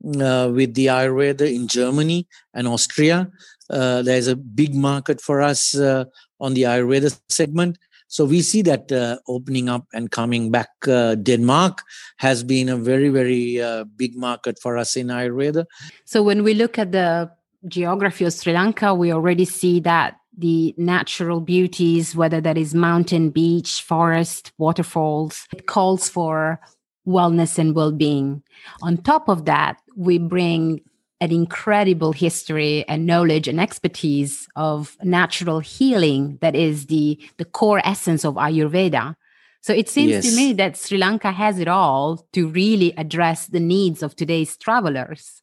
uh, 0.04 0.50
with 0.52 0.74
the 0.74 0.86
ayurveda 0.86 1.52
in 1.52 1.66
germany 1.68 2.26
and 2.54 2.68
austria. 2.68 3.30
Uh, 3.68 4.02
there's 4.02 4.28
a 4.28 4.36
big 4.36 4.74
market 4.74 5.20
for 5.20 5.42
us 5.42 5.74
uh, 5.74 6.04
on 6.38 6.54
the 6.54 6.62
ayurveda 6.62 7.18
segment. 7.28 7.76
So 8.06 8.24
we 8.24 8.40
see 8.40 8.62
that 8.62 8.92
uh, 8.92 9.18
opening 9.26 9.68
up 9.68 9.86
and 9.92 10.08
coming 10.12 10.52
back 10.52 10.68
uh, 10.86 11.16
denmark 11.16 11.82
has 12.18 12.44
been 12.44 12.68
a 12.68 12.76
very 12.76 13.08
very 13.08 13.60
big 13.96 14.16
market 14.16 14.58
for 14.62 14.76
us 14.78 14.96
in 14.96 15.08
ayurveda. 15.08 15.64
So 16.04 16.22
when 16.22 16.44
we 16.44 16.54
look 16.54 16.78
at 16.78 16.92
the 16.92 17.30
geography 17.66 18.24
of 18.24 18.32
Sri 18.32 18.52
Lanka, 18.52 18.94
we 18.94 19.12
already 19.12 19.44
see 19.44 19.80
that 19.80 20.18
the 20.36 20.74
natural 20.76 21.40
beauties, 21.40 22.14
whether 22.14 22.40
that 22.40 22.58
is 22.58 22.74
mountain, 22.74 23.30
beach, 23.30 23.82
forest, 23.82 24.52
waterfalls, 24.58 25.46
it 25.52 25.66
calls 25.66 26.08
for 26.08 26.60
wellness 27.06 27.58
and 27.58 27.74
well 27.74 27.92
being. 27.92 28.42
On 28.82 28.96
top 28.96 29.28
of 29.28 29.44
that, 29.44 29.80
we 29.96 30.18
bring 30.18 30.80
an 31.20 31.32
incredible 31.32 32.12
history 32.12 32.84
and 32.88 33.06
knowledge 33.06 33.48
and 33.48 33.60
expertise 33.60 34.46
of 34.54 34.96
natural 35.02 35.60
healing 35.60 36.38
that 36.42 36.54
is 36.54 36.86
the, 36.86 37.18
the 37.38 37.44
core 37.44 37.80
essence 37.84 38.24
of 38.24 38.34
Ayurveda. 38.34 39.16
So 39.62 39.72
it 39.72 39.88
seems 39.88 40.10
yes. 40.10 40.28
to 40.28 40.36
me 40.36 40.52
that 40.54 40.76
Sri 40.76 40.98
Lanka 40.98 41.32
has 41.32 41.58
it 41.58 41.68
all 41.68 42.26
to 42.34 42.48
really 42.48 42.92
address 42.96 43.46
the 43.46 43.60
needs 43.60 44.02
of 44.02 44.14
today's 44.14 44.56
travelers. 44.56 45.42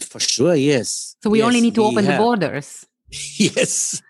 For 0.00 0.20
sure, 0.20 0.54
yes. 0.54 1.16
So 1.22 1.30
we 1.30 1.38
yes, 1.38 1.46
only 1.46 1.60
need 1.60 1.74
to 1.76 1.84
open 1.84 2.04
have. 2.04 2.14
the 2.14 2.18
borders. 2.18 2.86
yes. 3.10 4.02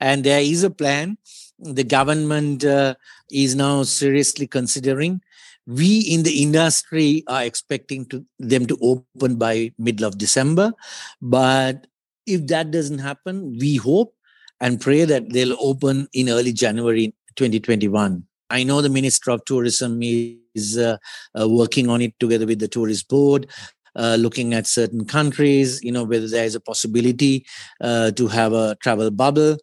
And 0.00 0.24
there 0.24 0.40
is 0.40 0.64
a 0.64 0.70
plan. 0.70 1.18
The 1.58 1.84
government 1.84 2.64
uh, 2.64 2.96
is 3.30 3.54
now 3.54 3.82
seriously 3.84 4.46
considering. 4.46 5.22
We 5.66 6.00
in 6.00 6.22
the 6.22 6.42
industry 6.42 7.24
are 7.28 7.42
expecting 7.42 8.06
to, 8.06 8.24
them 8.38 8.66
to 8.66 8.78
open 8.80 9.36
by 9.36 9.72
middle 9.78 10.06
of 10.06 10.18
December. 10.18 10.72
But 11.20 11.86
if 12.26 12.46
that 12.48 12.70
doesn't 12.70 12.98
happen, 12.98 13.56
we 13.58 13.76
hope 13.76 14.14
and 14.60 14.80
pray 14.80 15.04
that 15.04 15.32
they'll 15.32 15.56
open 15.60 16.08
in 16.12 16.28
early 16.28 16.52
January 16.52 17.14
2021. 17.36 18.24
I 18.48 18.62
know 18.62 18.80
the 18.80 18.88
Minister 18.88 19.30
of 19.32 19.44
Tourism 19.44 20.00
is 20.02 20.78
uh, 20.78 20.96
uh, 21.38 21.48
working 21.48 21.88
on 21.88 22.00
it 22.00 22.18
together 22.20 22.46
with 22.46 22.60
the 22.60 22.68
tourist 22.68 23.08
board. 23.08 23.48
Uh, 23.96 24.14
looking 24.20 24.52
at 24.52 24.66
certain 24.66 25.06
countries, 25.06 25.82
you 25.82 25.90
know, 25.90 26.04
whether 26.04 26.28
there 26.28 26.44
is 26.44 26.54
a 26.54 26.60
possibility 26.60 27.46
uh, 27.80 28.10
to 28.10 28.28
have 28.28 28.52
a 28.52 28.76
travel 28.82 29.10
bubble. 29.10 29.56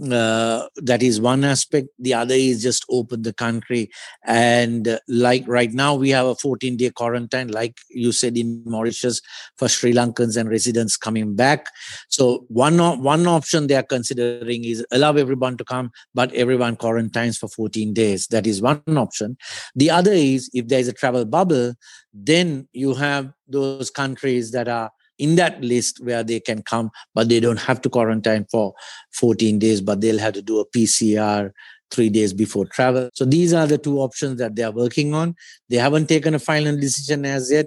Uh, 0.00 0.66
that 0.76 1.02
is 1.02 1.20
one 1.20 1.44
aspect. 1.44 1.88
The 1.98 2.14
other 2.14 2.34
is 2.34 2.62
just 2.62 2.84
open 2.88 3.22
the 3.22 3.34
country. 3.34 3.90
And 4.24 4.88
uh, 4.88 4.98
like 5.08 5.44
right 5.46 5.72
now, 5.72 5.94
we 5.94 6.10
have 6.10 6.26
a 6.26 6.34
14 6.34 6.76
day 6.76 6.90
quarantine, 6.90 7.48
like 7.48 7.76
you 7.90 8.12
said 8.12 8.38
in 8.38 8.62
Mauritius, 8.64 9.20
for 9.58 9.68
Sri 9.68 9.92
Lankans 9.92 10.36
and 10.36 10.48
residents 10.48 10.96
coming 10.96 11.34
back. 11.34 11.66
So 12.08 12.44
one, 12.48 12.78
one 13.02 13.26
option 13.26 13.66
they 13.66 13.74
are 13.74 13.82
considering 13.82 14.64
is 14.64 14.84
allow 14.90 15.14
everyone 15.16 15.56
to 15.58 15.64
come, 15.64 15.90
but 16.14 16.32
everyone 16.32 16.76
quarantines 16.76 17.36
for 17.36 17.48
14 17.48 17.92
days. 17.92 18.26
That 18.28 18.46
is 18.46 18.62
one 18.62 18.82
option. 18.88 19.36
The 19.74 19.90
other 19.90 20.12
is 20.12 20.50
if 20.54 20.68
there 20.68 20.80
is 20.80 20.88
a 20.88 20.94
travel 20.94 21.24
bubble, 21.24 21.74
then 22.14 22.68
you 22.72 22.94
have 22.94 23.32
those 23.48 23.90
countries 23.90 24.52
that 24.52 24.68
are 24.68 24.90
in 25.20 25.36
that 25.36 25.60
list 25.62 26.02
where 26.02 26.24
they 26.24 26.40
can 26.40 26.62
come, 26.62 26.90
but 27.14 27.28
they 27.28 27.38
don't 27.38 27.60
have 27.60 27.80
to 27.82 27.90
quarantine 27.90 28.46
for 28.50 28.74
14 29.12 29.58
days, 29.58 29.80
but 29.80 30.00
they'll 30.00 30.18
have 30.18 30.32
to 30.34 30.42
do 30.42 30.58
a 30.58 30.66
PCR 30.66 31.52
three 31.90 32.08
days 32.08 32.32
before 32.32 32.66
travel. 32.66 33.10
So 33.14 33.24
these 33.24 33.52
are 33.52 33.66
the 33.66 33.78
two 33.78 33.98
options 33.98 34.38
that 34.38 34.56
they 34.56 34.62
are 34.62 34.72
working 34.72 35.12
on. 35.12 35.36
They 35.68 35.76
haven't 35.76 36.08
taken 36.08 36.34
a 36.34 36.38
final 36.38 36.76
decision 36.76 37.24
as 37.24 37.50
yet. 37.50 37.66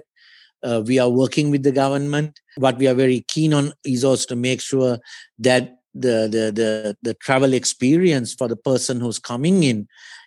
Uh, 0.62 0.82
we 0.84 0.98
are 0.98 1.10
working 1.10 1.50
with 1.50 1.62
the 1.62 1.72
government. 1.72 2.40
What 2.56 2.78
we 2.78 2.88
are 2.88 2.94
very 2.94 3.24
keen 3.28 3.52
on 3.54 3.72
is 3.84 4.02
also 4.02 4.26
to 4.28 4.36
make 4.36 4.60
sure 4.60 4.98
that 5.38 5.76
the, 5.94 6.26
the 6.28 6.50
the 6.52 6.96
the 7.02 7.14
travel 7.14 7.52
experience 7.52 8.34
for 8.34 8.48
the 8.48 8.56
person 8.56 9.00
who's 9.00 9.20
coming 9.20 9.62
in 9.62 9.86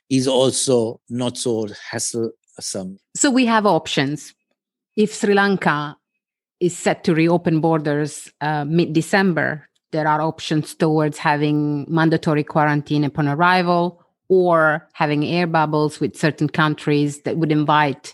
is 0.09 0.27
also 0.27 1.01
not 1.09 1.37
so 1.37 1.67
hassle-some. 1.91 2.97
So 3.15 3.29
we 3.29 3.45
have 3.45 3.65
options. 3.65 4.33
If 4.95 5.13
Sri 5.13 5.33
Lanka 5.33 5.97
is 6.59 6.77
set 6.77 7.03
to 7.03 7.13
reopen 7.13 7.61
borders 7.61 8.31
uh, 8.41 8.65
mid-December, 8.65 9.67
there 9.91 10.07
are 10.07 10.21
options 10.21 10.75
towards 10.75 11.17
having 11.17 11.85
mandatory 11.87 12.43
quarantine 12.43 13.03
upon 13.03 13.27
arrival 13.27 14.03
or 14.27 14.87
having 14.93 15.25
air 15.25 15.47
bubbles 15.47 15.99
with 15.99 16.17
certain 16.17 16.49
countries 16.49 17.21
that 17.21 17.37
would 17.37 17.51
invite 17.51 18.13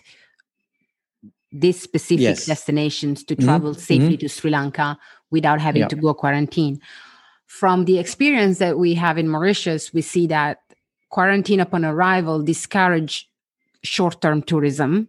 these 1.50 1.80
specific 1.80 2.22
yes. 2.22 2.46
destinations 2.46 3.24
to 3.24 3.34
mm-hmm. 3.34 3.44
travel 3.44 3.70
mm-hmm. 3.70 3.80
safely 3.80 4.08
mm-hmm. 4.10 4.26
to 4.26 4.28
Sri 4.28 4.50
Lanka 4.50 4.98
without 5.30 5.60
having 5.60 5.82
yeah. 5.82 5.88
to 5.88 5.96
go 5.96 6.14
quarantine. 6.14 6.80
From 7.46 7.84
the 7.84 7.98
experience 7.98 8.58
that 8.58 8.78
we 8.78 8.94
have 8.94 9.18
in 9.18 9.28
Mauritius, 9.28 9.92
we 9.92 10.02
see 10.02 10.26
that 10.28 10.58
quarantine 11.10 11.60
upon 11.60 11.84
arrival 11.84 12.42
discourage 12.42 13.28
short-term 13.82 14.42
tourism. 14.42 15.08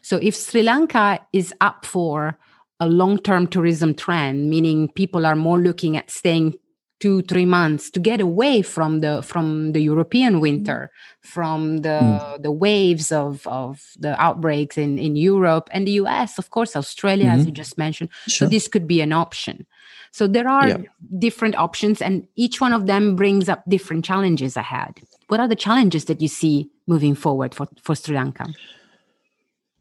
So 0.00 0.18
if 0.22 0.34
Sri 0.36 0.62
Lanka 0.62 1.20
is 1.32 1.52
up 1.60 1.84
for 1.84 2.38
a 2.84 2.88
long-term 2.88 3.46
tourism 3.46 3.94
trend, 3.94 4.50
meaning 4.50 4.88
people 4.88 5.24
are 5.26 5.36
more 5.36 5.58
looking 5.58 5.96
at 5.96 6.10
staying 6.10 6.54
two 7.00 7.22
three 7.22 7.44
months 7.44 7.90
to 7.90 7.98
get 7.98 8.20
away 8.20 8.62
from 8.62 9.00
the 9.00 9.20
from 9.22 9.72
the 9.72 9.80
european 9.80 10.40
winter 10.40 10.90
from 11.22 11.78
the 11.78 11.98
mm. 12.00 12.42
the 12.42 12.52
waves 12.52 13.10
of 13.10 13.46
of 13.46 13.82
the 13.98 14.12
outbreaks 14.22 14.78
in 14.78 14.96
in 14.96 15.16
europe 15.16 15.68
and 15.72 15.88
the 15.88 15.92
us 15.92 16.38
of 16.38 16.50
course 16.50 16.76
australia 16.76 17.26
mm-hmm. 17.26 17.40
as 17.40 17.46
you 17.46 17.52
just 17.52 17.76
mentioned 17.76 18.08
sure. 18.28 18.46
so 18.46 18.48
this 18.48 18.68
could 18.68 18.86
be 18.86 19.00
an 19.00 19.12
option 19.12 19.66
so 20.12 20.28
there 20.28 20.48
are 20.48 20.68
yeah. 20.68 20.76
different 21.18 21.56
options 21.56 22.00
and 22.00 22.28
each 22.36 22.60
one 22.60 22.72
of 22.72 22.86
them 22.86 23.16
brings 23.16 23.48
up 23.48 23.62
different 23.68 24.04
challenges 24.04 24.56
ahead 24.56 25.00
what 25.28 25.40
are 25.40 25.48
the 25.48 25.56
challenges 25.66 26.04
that 26.04 26.22
you 26.22 26.28
see 26.28 26.70
moving 26.86 27.14
forward 27.14 27.54
for 27.54 27.66
for 27.82 27.94
sri 27.96 28.14
lanka 28.14 28.46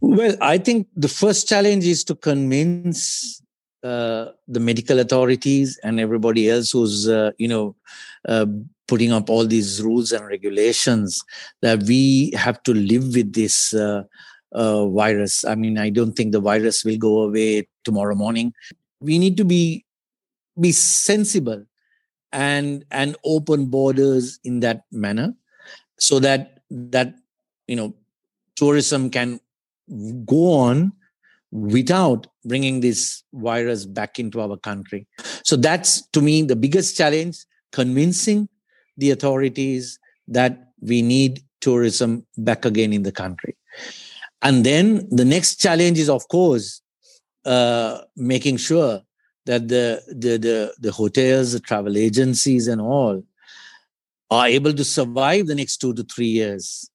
well 0.03 0.35
i 0.41 0.57
think 0.57 0.87
the 0.97 1.07
first 1.07 1.47
challenge 1.47 1.85
is 1.85 2.03
to 2.03 2.13
convince 2.13 3.41
uh, 3.83 4.31
the 4.47 4.59
medical 4.59 4.99
authorities 4.99 5.79
and 5.83 5.99
everybody 5.99 6.49
else 6.49 6.71
who's 6.71 7.07
uh, 7.07 7.31
you 7.37 7.47
know 7.47 7.75
uh, 8.27 8.45
putting 8.87 9.13
up 9.13 9.29
all 9.29 9.45
these 9.47 9.81
rules 9.81 10.11
and 10.11 10.25
regulations 10.27 11.23
that 11.61 11.81
we 11.83 12.31
have 12.35 12.61
to 12.63 12.73
live 12.73 13.15
with 13.15 13.33
this 13.33 13.73
uh, 13.73 14.03
uh, 14.51 14.87
virus. 14.87 15.45
I 15.45 15.55
mean 15.55 15.77
i 15.77 15.89
don't 15.89 16.13
think 16.13 16.31
the 16.31 16.41
virus 16.41 16.83
will 16.83 16.97
go 16.97 17.23
away 17.23 17.67
tomorrow 17.83 18.15
morning. 18.15 18.53
We 18.99 19.19
need 19.19 19.37
to 19.37 19.45
be 19.45 19.85
be 20.59 20.71
sensible 20.71 21.65
and 22.31 22.85
and 22.91 23.15
open 23.23 23.67
borders 23.67 24.39
in 24.43 24.59
that 24.61 24.83
manner 24.91 25.33
so 25.97 26.19
that 26.19 26.59
that 26.69 27.15
you 27.67 27.75
know 27.75 27.93
tourism 28.55 29.09
can 29.09 29.39
go 30.25 30.53
on 30.53 30.93
without 31.51 32.27
bringing 32.45 32.79
this 32.79 33.23
virus 33.33 33.85
back 33.85 34.19
into 34.19 34.41
our 34.41 34.57
country. 34.57 35.05
So 35.43 35.55
that's 35.55 36.05
to 36.07 36.21
me 36.21 36.41
the 36.41 36.55
biggest 36.55 36.97
challenge 36.97 37.37
convincing 37.71 38.49
the 38.97 39.11
authorities 39.11 39.99
that 40.27 40.69
we 40.81 41.01
need 41.01 41.41
tourism 41.61 42.25
back 42.37 42.65
again 42.65 42.91
in 42.91 43.03
the 43.03 43.11
country. 43.11 43.55
And 44.41 44.65
then 44.65 45.07
the 45.09 45.25
next 45.25 45.55
challenge 45.61 45.99
is, 45.99 46.09
of 46.09 46.27
course, 46.27 46.81
uh, 47.45 48.01
making 48.15 48.57
sure 48.57 49.01
that 49.45 49.67
the, 49.67 50.01
the, 50.07 50.37
the, 50.37 50.73
the 50.79 50.91
hotels, 50.91 51.53
the 51.53 51.59
travel 51.59 51.97
agencies, 51.97 52.67
and 52.67 52.81
all 52.81 53.23
are 54.31 54.47
able 54.47 54.73
to 54.73 54.83
survive 54.83 55.47
the 55.47 55.55
next 55.55 55.77
two 55.77 55.93
to 55.93 56.03
three 56.03 56.27
years 56.27 56.89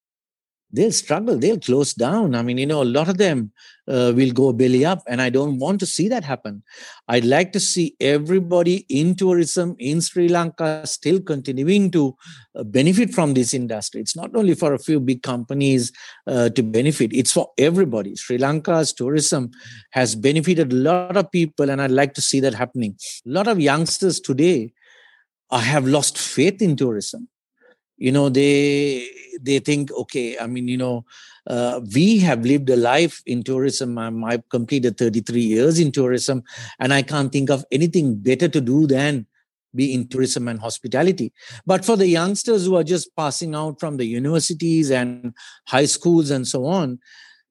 they'll 0.71 0.93
struggle 0.93 1.39
they'll 1.39 1.59
close 1.59 1.95
down. 1.95 2.35
I 2.35 2.43
mean 2.43 2.59
you 2.59 2.67
know 2.67 2.83
a 2.83 2.85
lot 2.85 3.09
of 3.09 3.19
them 3.19 3.53
uh, 3.87 4.13
will 4.15 4.33
go 4.33 4.53
belly 4.53 4.85
up 4.85 5.03
and 5.09 5.23
i 5.23 5.31
don't 5.31 5.59
want 5.59 5.81
to 5.81 5.87
see 5.87 6.09
that 6.09 6.25
happen. 6.25 6.63
I'd 7.09 7.25
like 7.25 7.53
to 7.53 7.61
see 7.61 7.97
everybody 8.01 8.85
in 8.89 9.15
tourism 9.15 9.77
in 9.79 10.01
sri 10.01 10.29
lanka 10.29 10.87
still 10.87 11.21
continuing 11.21 11.91
to 11.93 12.17
uh, 12.55 12.65
benefit 12.65 13.15
from 13.15 13.35
this 13.35 13.55
industry. 13.55 14.01
It's 14.01 14.17
not 14.17 14.35
only 14.37 14.55
for 14.55 14.75
a 14.75 14.79
few 14.79 15.01
big 15.01 15.23
companies 15.23 15.93
uh, 16.27 16.51
to 16.51 16.63
benefit 16.63 17.13
it's 17.13 17.33
for 17.33 17.51
everybody. 17.57 18.15
Sri 18.17 18.39
lanka's 18.39 18.93
tourism 18.93 19.51
has 19.93 20.15
benefited 20.15 20.73
a 20.73 20.77
lot 20.77 21.17
of 21.17 21.31
people 21.31 21.71
and 21.71 21.81
i'd 21.81 21.91
like 21.91 22.15
to 22.15 22.21
see 22.21 22.41
that 22.41 22.55
happening. 22.55 22.97
A 23.27 23.31
lot 23.31 23.49
of 23.49 23.59
youngsters 23.59 24.21
today 24.21 24.73
uh, 25.51 25.59
have 25.59 25.87
lost 25.87 26.19
faith 26.19 26.61
in 26.61 26.77
tourism 26.77 27.29
you 27.99 28.13
know 28.13 28.29
they 28.29 29.09
they 29.41 29.59
think 29.59 29.93
okay 29.93 30.39
i 30.39 30.47
mean 30.47 30.69
you 30.69 30.77
know 30.77 31.05
uh, 31.47 31.81
we 31.95 32.19
have 32.19 32.45
lived 32.45 32.69
a 32.71 32.77
life 32.77 33.23
in 33.27 33.43
tourism 33.43 33.99
I'm, 33.99 34.25
i've 34.25 34.49
completed 34.49 34.97
33 34.97 35.41
years 35.41 35.79
in 35.79 35.93
tourism 35.93 36.43
and 36.79 36.95
i 36.95 37.03
can't 37.03 37.33
think 37.33 37.51
of 37.51 37.65
anything 37.71 38.17
better 38.17 38.49
to 38.49 38.61
do 38.61 38.87
than 38.87 39.27
be 39.75 39.93
in 39.93 40.09
tourism 40.09 40.49
and 40.49 40.61
hospitality. 40.61 41.33
But 41.67 41.85
for 41.85 41.97
the 41.97 42.07
youngsters 42.07 42.65
who 42.65 42.77
are 42.77 42.85
just 42.85 43.15
passing 43.15 43.55
out 43.55 43.79
from 43.79 43.99
the 43.99 44.07
universities 44.07 44.91
and 44.91 45.35
high 45.67 45.85
schools 45.85 46.31
and 46.31 46.47
so 46.47 46.65
on 46.65 46.99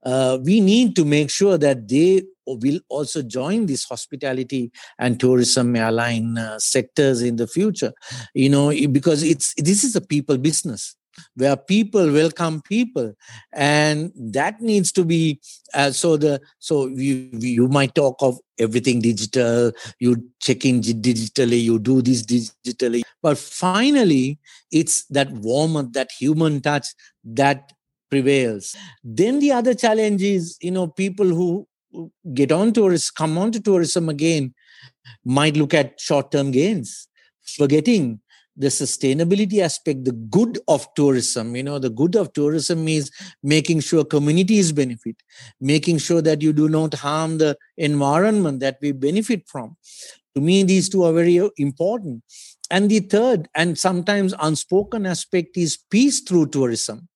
uh, 0.03 0.37
we 0.43 0.59
need 0.59 0.95
to 0.95 1.05
make 1.05 1.29
sure 1.29 1.57
that 1.57 1.87
they 1.87 2.23
will 2.45 2.79
also 2.89 3.21
join 3.21 3.65
this 3.65 3.83
hospitality 3.83 4.71
and 4.99 5.19
tourism 5.19 5.75
airline 5.75 6.37
uh, 6.37 6.57
sectors 6.59 7.21
in 7.21 7.35
the 7.35 7.47
future. 7.47 7.93
You 8.33 8.49
know 8.49 8.69
because 8.91 9.23
it's 9.23 9.53
this 9.55 9.83
is 9.83 9.95
a 9.95 10.01
people 10.01 10.37
business 10.37 10.95
where 11.35 11.55
people 11.55 12.11
welcome 12.11 12.61
people 12.61 13.13
and 13.53 14.11
that 14.15 14.61
needs 14.61 14.91
to 14.91 15.03
be 15.03 15.39
uh, 15.73 15.91
so 15.91 16.17
the 16.17 16.39
so 16.59 16.87
you 16.87 17.29
you 17.33 17.67
might 17.67 17.95
talk 17.95 18.15
of 18.21 18.37
everything 18.59 18.99
digital 19.01 19.71
you 19.99 20.15
check 20.41 20.65
in 20.65 20.81
digitally 20.81 21.61
you 21.61 21.79
do 21.79 22.01
this 22.01 22.23
digitally. 22.23 23.01
But 23.21 23.37
finally 23.37 24.39
it's 24.71 25.05
that 25.05 25.31
warmth 25.31 25.93
that 25.93 26.09
human 26.17 26.61
touch 26.61 26.87
that 27.23 27.71
prevails 28.09 28.75
then 29.03 29.39
the 29.39 29.51
other 29.51 29.73
challenge 29.73 30.21
is 30.21 30.57
you 30.61 30.71
know 30.71 30.87
people 30.87 31.27
who 31.27 31.67
get 32.33 32.51
on 32.51 32.73
tourists, 32.73 33.11
come 33.11 33.37
on 33.37 33.51
to 33.51 33.59
tourism 33.59 34.09
again, 34.09 34.53
might 35.25 35.57
look 35.57 35.73
at 35.73 35.99
short 35.99 36.31
term 36.31 36.51
gains, 36.51 37.07
forgetting 37.57 38.19
the 38.55 38.67
sustainability 38.67 39.59
aspect, 39.59 40.03
the 40.03 40.11
good 40.11 40.57
of 40.67 40.87
tourism. 40.95 41.55
You 41.55 41.63
know, 41.63 41.79
the 41.79 41.91
good 41.91 42.15
of 42.15 42.33
tourism 42.33 42.87
is 42.87 43.11
making 43.43 43.81
sure 43.81 44.03
communities 44.03 44.71
benefit, 44.71 45.15
making 45.61 45.99
sure 45.99 46.21
that 46.23 46.41
you 46.41 46.53
do 46.53 46.67
not 46.67 46.95
harm 46.95 47.37
the 47.37 47.55
environment 47.77 48.59
that 48.61 48.77
we 48.81 48.93
benefit 48.93 49.43
from. 49.47 49.77
To 50.35 50.41
me, 50.41 50.63
these 50.63 50.89
two 50.89 51.03
are 51.03 51.13
very 51.13 51.39
uh, 51.39 51.49
important. 51.57 52.23
And 52.69 52.89
the 52.89 52.99
third 52.99 53.47
and 53.55 53.77
sometimes 53.77 54.33
unspoken 54.41 55.05
aspect 55.05 55.55
is 55.55 55.77
peace 55.89 56.19
through 56.21 56.47
tourism. 56.47 57.07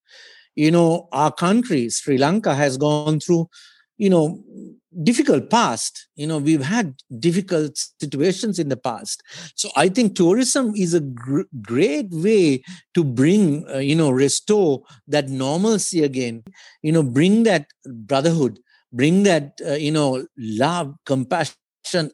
You 0.54 0.70
know, 0.70 1.08
our 1.12 1.32
country, 1.32 1.88
Sri 1.88 2.18
Lanka, 2.18 2.54
has 2.54 2.76
gone 2.76 3.20
through 3.20 3.48
you 3.98 4.10
know 4.10 4.42
difficult 5.02 5.50
past. 5.50 6.08
You 6.16 6.26
know 6.26 6.38
we've 6.38 6.62
had 6.64 6.94
difficult 7.18 7.76
situations 8.00 8.58
in 8.58 8.68
the 8.68 8.76
past. 8.76 9.22
So 9.54 9.70
i 9.76 9.88
think 9.88 10.16
tourism 10.16 10.72
is 10.76 10.94
a 10.94 11.00
gr- 11.00 11.50
great 11.60 12.08
way 12.10 12.62
to 12.94 13.04
bring 13.04 13.64
uh, 13.72 13.78
you 13.78 13.94
know 13.94 14.10
restore 14.10 14.82
that 15.08 15.28
normalcy 15.28 16.02
again. 16.02 16.42
You 16.82 16.92
know 16.92 17.02
bring 17.02 17.44
that 17.44 17.66
brotherhood 17.86 18.58
bring 18.92 19.22
that 19.22 19.58
uh, 19.66 19.74
you 19.74 19.90
know 19.90 20.26
love 20.36 20.94
compassion 21.06 21.61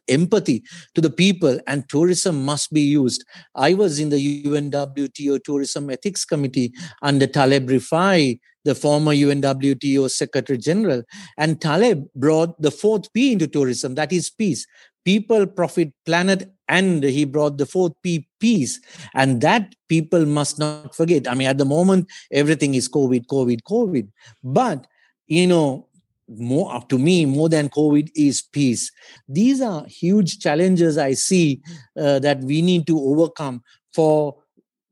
empathy 0.07 0.63
to 0.95 1.01
the 1.01 1.09
people 1.09 1.59
and 1.67 1.87
tourism 1.89 2.43
must 2.45 2.71
be 2.71 2.81
used. 2.81 3.23
I 3.55 3.73
was 3.73 3.99
in 3.99 4.09
the 4.09 4.43
unwto 4.43 5.43
tourism 5.43 5.89
ethics 5.89 6.25
committee 6.25 6.73
under 7.01 7.27
taleb 7.27 7.69
rifai 7.69 8.39
the 8.65 8.75
former 8.75 9.13
unwto 9.13 10.09
secretary 10.09 10.57
general 10.57 11.03
and 11.37 11.61
taleb 11.61 12.05
brought 12.15 12.61
the 12.61 12.71
fourth 12.71 13.11
p 13.13 13.31
into 13.31 13.47
tourism 13.47 13.95
that 13.95 14.11
is 14.11 14.29
peace. 14.29 14.65
People 15.05 15.47
profit 15.47 15.93
planet 16.05 16.51
and 16.67 17.03
he 17.03 17.25
brought 17.25 17.57
the 17.57 17.65
fourth 17.65 17.93
p 18.03 18.27
peace. 18.39 18.79
And 19.15 19.41
that 19.41 19.73
people 19.87 20.25
must 20.25 20.59
not 20.59 20.93
forget. 20.95 21.27
I 21.27 21.33
mean 21.33 21.47
at 21.47 21.57
the 21.57 21.65
moment 21.65 22.07
everything 22.31 22.75
is 22.75 22.89
covid 22.89 23.25
covid 23.27 23.61
covid. 23.63 24.09
But 24.43 24.87
you 25.27 25.47
know 25.47 25.87
more 26.37 26.73
up 26.73 26.87
to 26.89 26.97
me 26.97 27.25
more 27.25 27.49
than 27.49 27.69
covid 27.69 28.09
is 28.15 28.41
peace 28.41 28.91
these 29.27 29.61
are 29.61 29.85
huge 29.87 30.39
challenges 30.39 30.97
i 30.97 31.13
see 31.13 31.61
uh, 31.99 32.19
that 32.19 32.39
we 32.41 32.61
need 32.61 32.85
to 32.85 32.99
overcome 32.99 33.63
for 33.93 34.35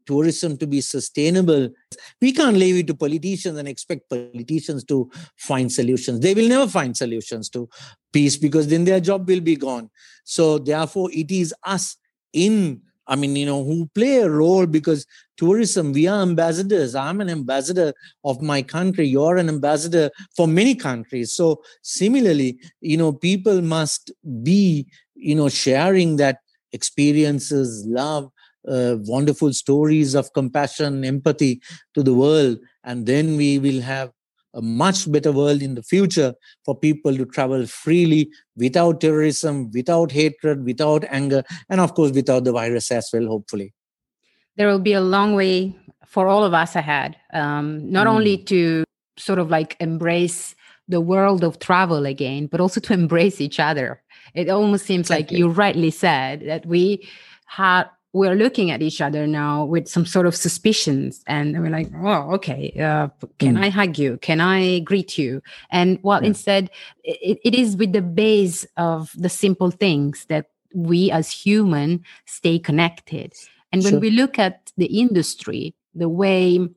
tourism 0.08 0.58
to 0.58 0.66
be 0.66 0.82
sustainable, 0.82 1.70
we 2.22 2.32
can't 2.32 2.58
leave 2.58 2.78
it 2.78 2.88
to 2.88 2.96
politicians 2.96 3.60
and 3.60 3.68
expect 3.68 4.10
politicians 4.10 4.84
to 4.86 5.12
find 5.36 5.72
solutions. 5.72 6.22
They 6.22 6.34
will 6.34 6.48
never 6.48 6.68
find 6.68 6.98
solutions 6.98 7.50
to 7.50 7.70
peace 8.12 8.38
because 8.38 8.68
then 8.68 8.86
their 8.86 9.02
job 9.02 9.28
will 9.28 9.42
be 9.42 9.58
gone. 9.58 9.92
So, 10.24 10.58
therefore, 10.58 11.12
it 11.12 11.30
is 11.30 11.54
us 11.64 11.98
in 12.34 12.82
I 13.08 13.16
mean, 13.16 13.36
you 13.36 13.46
know, 13.46 13.64
who 13.64 13.88
play 13.96 14.18
a 14.18 14.30
role 14.30 14.66
because 14.66 15.06
tourism, 15.38 15.94
we 15.94 16.08
are 16.08 16.22
ambassadors. 16.22 16.96
I'm 16.96 17.22
an 17.22 17.30
ambassador 17.30 17.94
of 18.24 18.42
my 18.42 18.62
country. 18.62 19.08
You're 19.08 19.38
an 19.38 19.50
ambassador 19.50 20.10
for 20.36 20.48
many 20.48 20.76
countries. 20.76 21.34
So, 21.34 21.62
similarly, 21.84 22.60
you 22.82 22.98
know, 22.98 23.14
people 23.14 23.62
must 23.62 24.12
be, 24.44 24.88
you 25.16 25.36
know, 25.36 25.50
sharing 25.50 26.18
that 26.18 26.40
experiences, 26.74 27.86
love, 27.88 28.30
uh, 28.68 28.98
wonderful 29.06 29.54
stories 29.54 30.14
of 30.14 30.34
compassion, 30.34 31.06
empathy 31.06 31.62
to 31.94 32.04
the 32.04 32.14
world. 32.14 32.58
And 32.84 33.06
then 33.06 33.38
we 33.38 33.60
will 33.60 33.82
have 33.82 34.12
a 34.54 34.62
much 34.62 35.12
better 35.12 35.32
world 35.32 35.62
in 35.62 35.76
the 35.76 35.84
future 35.84 36.34
for 36.66 36.76
people 36.76 37.16
to 37.16 37.26
travel 37.26 37.66
freely 37.66 38.30
without 38.56 39.02
terrorism, 39.02 39.70
without 39.72 40.12
hatred, 40.12 40.66
without 40.66 41.04
anger, 41.10 41.44
and 41.70 41.82
of 41.82 41.94
course, 41.94 42.12
without 42.12 42.44
the 42.44 42.52
virus 42.52 42.92
as 42.92 43.10
well, 43.14 43.28
hopefully. 43.28 43.74
There 44.56 44.68
will 44.68 44.80
be 44.80 44.94
a 44.94 45.02
long 45.02 45.36
way 45.36 45.76
for 46.06 46.28
all 46.28 46.44
of 46.44 46.54
us 46.54 46.76
ahead, 46.76 47.18
um, 47.34 47.92
not 47.92 48.08
mm. 48.08 48.12
only 48.12 48.38
to 48.46 48.84
sort 49.18 49.40
of 49.40 49.50
like 49.50 49.76
embrace 49.80 50.56
the 50.88 51.02
world 51.02 51.44
of 51.44 51.60
travel 51.60 52.06
again, 52.06 52.48
but 52.48 52.62
also 52.62 52.80
to 52.80 52.94
embrace 53.02 53.42
each 53.42 53.60
other. 53.60 54.02
It 54.34 54.50
almost 54.50 54.86
seems 54.86 55.08
exactly. 55.08 55.36
like 55.36 55.40
you 55.40 55.50
rightly 55.50 55.92
said 55.92 56.42
that 56.46 56.66
we 56.66 57.08
had 57.46 57.86
we're 58.18 58.36
looking 58.36 58.72
at 58.72 58.82
each 58.82 59.00
other 59.00 59.28
now 59.28 59.64
with 59.64 59.88
some 59.88 60.06
sort 60.06 60.26
of 60.26 60.36
suspicions 60.36 61.24
and 61.28 61.60
we're 61.62 61.70
like 61.70 61.90
oh 62.04 62.34
okay 62.34 62.74
uh, 62.80 63.08
can 63.38 63.56
mm. 63.56 63.64
i 63.64 63.70
hug 63.70 63.98
you 63.98 64.18
can 64.18 64.42
i 64.42 64.80
greet 64.80 65.18
you 65.18 65.42
and 65.70 66.00
well 66.02 66.22
yeah. 66.22 66.28
instead 66.28 66.70
it, 67.04 67.40
it 67.44 67.54
is 67.54 67.78
with 67.78 67.94
the 67.94 68.02
base 68.02 68.66
of 68.76 69.12
the 69.16 69.30
simple 69.30 69.70
things 69.70 70.26
that 70.26 70.48
we 70.74 71.12
as 71.12 71.32
human 71.32 72.04
stay 72.26 72.58
connected 72.58 73.34
and 73.72 73.84
when 73.84 73.94
sure. 73.94 74.00
we 74.00 74.10
look 74.10 74.40
at 74.40 74.72
the 74.78 74.88
industry 74.88 75.76
the 75.94 76.10
way 76.10 76.68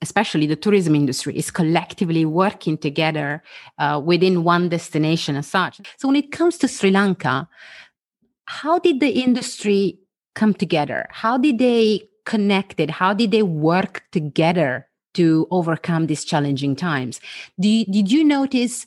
especially 0.00 0.46
the 0.46 0.56
tourism 0.56 0.94
industry 0.94 1.36
is 1.36 1.50
collectively 1.50 2.24
working 2.24 2.76
together 2.76 3.42
uh, 3.78 4.00
within 4.04 4.44
one 4.44 4.68
destination 4.68 5.34
as 5.34 5.46
such 5.46 5.80
so 5.96 6.06
when 6.08 6.16
it 6.16 6.30
comes 6.30 6.56
to 6.56 6.68
sri 6.68 6.90
lanka 6.90 7.48
how 8.46 8.78
did 8.78 9.00
the 9.00 9.10
industry 9.10 9.98
come 10.34 10.54
together? 10.54 11.06
How 11.10 11.38
did 11.38 11.58
they 11.58 12.08
connect 12.24 12.80
it? 12.80 12.90
How 12.90 13.14
did 13.14 13.30
they 13.30 13.42
work 13.42 14.04
together 14.12 14.88
to 15.14 15.46
overcome 15.50 16.06
these 16.06 16.24
challenging 16.24 16.76
times? 16.76 17.20
Did, 17.58 17.90
did 17.90 18.10
you 18.10 18.24
notice 18.24 18.86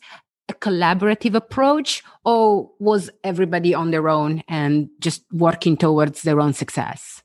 a 0.50 0.54
collaborative 0.54 1.36
approach 1.36 2.04
or 2.26 2.70
was 2.80 3.10
everybody 3.24 3.74
on 3.74 3.92
their 3.92 4.10
own 4.10 4.44
and 4.48 4.90
just 5.00 5.24
working 5.32 5.78
towards 5.78 6.24
their 6.24 6.40
own 6.40 6.54
success? 6.54 7.24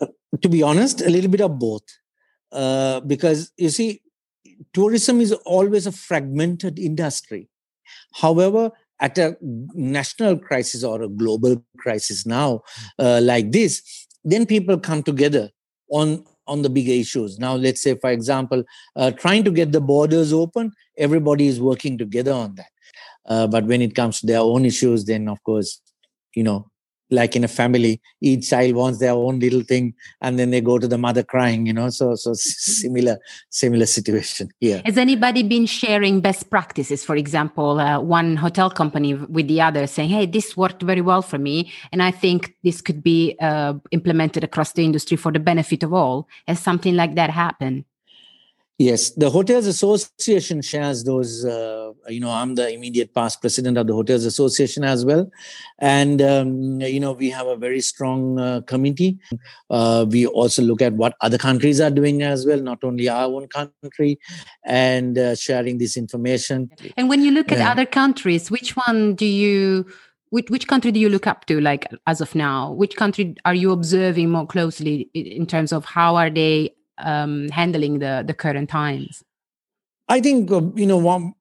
Uh, 0.00 0.06
to 0.40 0.48
be 0.48 0.62
honest, 0.62 1.00
a 1.00 1.10
little 1.10 1.30
bit 1.30 1.40
of 1.40 1.58
both. 1.58 1.84
Uh, 2.50 3.00
because 3.00 3.52
you 3.56 3.70
see, 3.70 4.00
tourism 4.72 5.20
is 5.20 5.32
always 5.32 5.86
a 5.86 5.92
fragmented 5.92 6.78
industry. 6.78 7.48
However, 8.14 8.70
at 9.04 9.18
a 9.18 9.36
national 9.42 10.38
crisis 10.48 10.82
or 10.90 11.02
a 11.02 11.08
global 11.22 11.54
crisis 11.84 12.24
now 12.26 12.48
uh, 12.98 13.20
like 13.22 13.52
this 13.52 13.72
then 14.24 14.46
people 14.46 14.78
come 14.88 15.02
together 15.02 15.48
on 15.90 16.24
on 16.46 16.60
the 16.60 16.68
bigger 16.68 16.92
issues. 16.92 17.38
Now 17.38 17.54
let's 17.54 17.80
say 17.80 17.94
for 17.96 18.10
example 18.10 18.64
uh, 18.96 19.10
trying 19.12 19.44
to 19.44 19.50
get 19.50 19.72
the 19.72 19.80
borders 19.80 20.32
open 20.32 20.72
everybody 20.98 21.46
is 21.46 21.60
working 21.60 21.98
together 21.98 22.32
on 22.32 22.54
that. 22.56 22.72
Uh, 23.26 23.46
but 23.46 23.64
when 23.64 23.80
it 23.80 23.94
comes 23.94 24.20
to 24.20 24.26
their 24.26 24.40
own 24.40 24.64
issues 24.64 25.04
then 25.04 25.28
of 25.28 25.42
course 25.42 25.80
you 26.34 26.42
know 26.42 26.66
like 27.10 27.36
in 27.36 27.44
a 27.44 27.48
family 27.48 28.00
each 28.20 28.50
child 28.50 28.74
wants 28.74 28.98
their 28.98 29.12
own 29.12 29.38
little 29.38 29.62
thing 29.62 29.94
and 30.20 30.38
then 30.38 30.50
they 30.50 30.60
go 30.60 30.78
to 30.78 30.88
the 30.88 30.98
mother 30.98 31.22
crying 31.22 31.66
you 31.66 31.72
know? 31.72 31.90
So 31.90 32.14
so 32.14 32.32
similar 32.34 33.18
similar 33.50 33.86
situation 33.86 34.50
here 34.60 34.82
has 34.84 34.98
anybody 34.98 35.42
been 35.42 35.66
sharing 35.66 36.20
best 36.20 36.50
practices? 36.50 37.04
For 37.04 37.16
example 37.16 37.80
uh, 37.80 38.00
one 38.00 38.36
hotel 38.36 38.70
company 38.70 39.14
with 39.14 39.48
the 39.48 39.60
other 39.60 39.86
saying 39.86 40.10
hey 40.10 40.26
this 40.26 40.56
worked 40.56 40.82
very 40.82 41.00
well 41.00 41.22
for 41.22 41.38
me 41.38 41.72
and 41.92 42.02
i 42.02 42.10
think 42.10 42.54
this 42.62 42.80
could 42.80 43.02
be 43.02 43.36
uh, 43.40 43.74
implemented 43.90 44.44
across 44.44 44.72
the 44.72 44.84
industry 44.84 45.16
for 45.16 45.32
the 45.32 45.38
benefit 45.38 45.82
of 45.82 45.92
all. 45.92 46.28
Has 46.46 46.60
something 46.60 46.94
like 46.96 47.14
that 47.14 47.30
happened 47.30 47.84
Yes, 48.78 49.10
the 49.10 49.30
Hotels 49.30 49.66
Association 49.66 50.60
shares 50.60 51.04
those. 51.04 51.44
Uh, 51.44 51.92
you 52.08 52.18
know, 52.18 52.30
I'm 52.30 52.56
the 52.56 52.72
immediate 52.72 53.14
past 53.14 53.40
president 53.40 53.78
of 53.78 53.86
the 53.86 53.94
Hotels 53.94 54.24
Association 54.24 54.82
as 54.82 55.04
well, 55.04 55.30
and 55.78 56.20
um, 56.20 56.80
you 56.80 56.98
know 56.98 57.12
we 57.12 57.30
have 57.30 57.46
a 57.46 57.54
very 57.54 57.80
strong 57.80 58.40
uh, 58.40 58.62
committee. 58.62 59.16
Uh, 59.70 60.06
we 60.08 60.26
also 60.26 60.60
look 60.60 60.82
at 60.82 60.92
what 60.94 61.14
other 61.20 61.38
countries 61.38 61.80
are 61.80 61.90
doing 61.90 62.22
as 62.22 62.46
well, 62.46 62.60
not 62.60 62.82
only 62.82 63.08
our 63.08 63.26
own 63.26 63.46
country, 63.46 64.18
and 64.64 65.18
uh, 65.18 65.36
sharing 65.36 65.78
this 65.78 65.96
information. 65.96 66.68
And 66.96 67.08
when 67.08 67.22
you 67.22 67.30
look 67.30 67.52
at 67.52 67.60
other 67.60 67.86
countries, 67.86 68.50
which 68.50 68.74
one 68.74 69.14
do 69.14 69.26
you? 69.26 69.86
Which, 70.30 70.50
which 70.50 70.66
country 70.66 70.90
do 70.90 70.98
you 70.98 71.10
look 71.10 71.28
up 71.28 71.44
to 71.44 71.60
like 71.60 71.86
as 72.08 72.20
of 72.20 72.34
now 72.34 72.72
which 72.72 72.96
country 72.96 73.36
are 73.44 73.54
you 73.54 73.70
observing 73.70 74.30
more 74.30 74.48
closely 74.48 75.08
in 75.14 75.46
terms 75.46 75.72
of 75.72 75.84
how 75.84 76.16
are 76.16 76.28
they 76.28 76.74
um, 76.98 77.48
handling 77.48 77.98
the 77.98 78.24
the 78.26 78.34
current 78.34 78.70
times? 78.70 79.22
I 80.08 80.20
think 80.20 80.50
uh, 80.50 80.62
you 80.74 80.86
know 80.86 80.98
one 80.98 81.34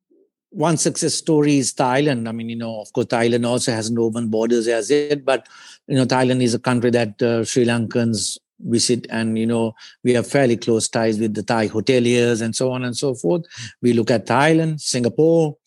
one 0.49 0.77
success 0.77 1.15
story 1.15 1.57
is 1.57 1.73
Thailand. 1.73 2.29
I 2.29 2.31
mean, 2.31 2.47
you 2.47 2.55
know, 2.55 2.81
of 2.81 2.93
course, 2.93 3.07
Thailand 3.07 3.45
also 3.45 3.71
has 3.71 3.89
no 3.89 4.03
open 4.03 4.29
borders 4.29 4.67
as 4.67 4.91
yet, 4.91 5.25
but 5.25 5.47
you 5.87 5.95
know, 5.95 6.05
Thailand 6.05 6.43
is 6.43 6.53
a 6.53 6.59
country 6.59 6.91
that 6.91 7.21
uh, 7.21 7.43
Sri 7.43 7.65
Lankans 7.65 8.37
visit, 8.59 9.07
and 9.09 9.37
you 9.37 9.47
know, 9.47 9.73
we 10.03 10.13
have 10.13 10.27
fairly 10.27 10.55
close 10.55 10.87
ties 10.87 11.19
with 11.19 11.33
the 11.33 11.43
Thai 11.43 11.67
hoteliers 11.67 12.41
and 12.41 12.55
so 12.55 12.71
on 12.71 12.83
and 12.83 12.95
so 12.95 13.15
forth. 13.15 13.43
We 13.81 13.93
look 13.93 14.11
at 14.11 14.27
Thailand, 14.27 14.79
Singapore. 14.79 15.57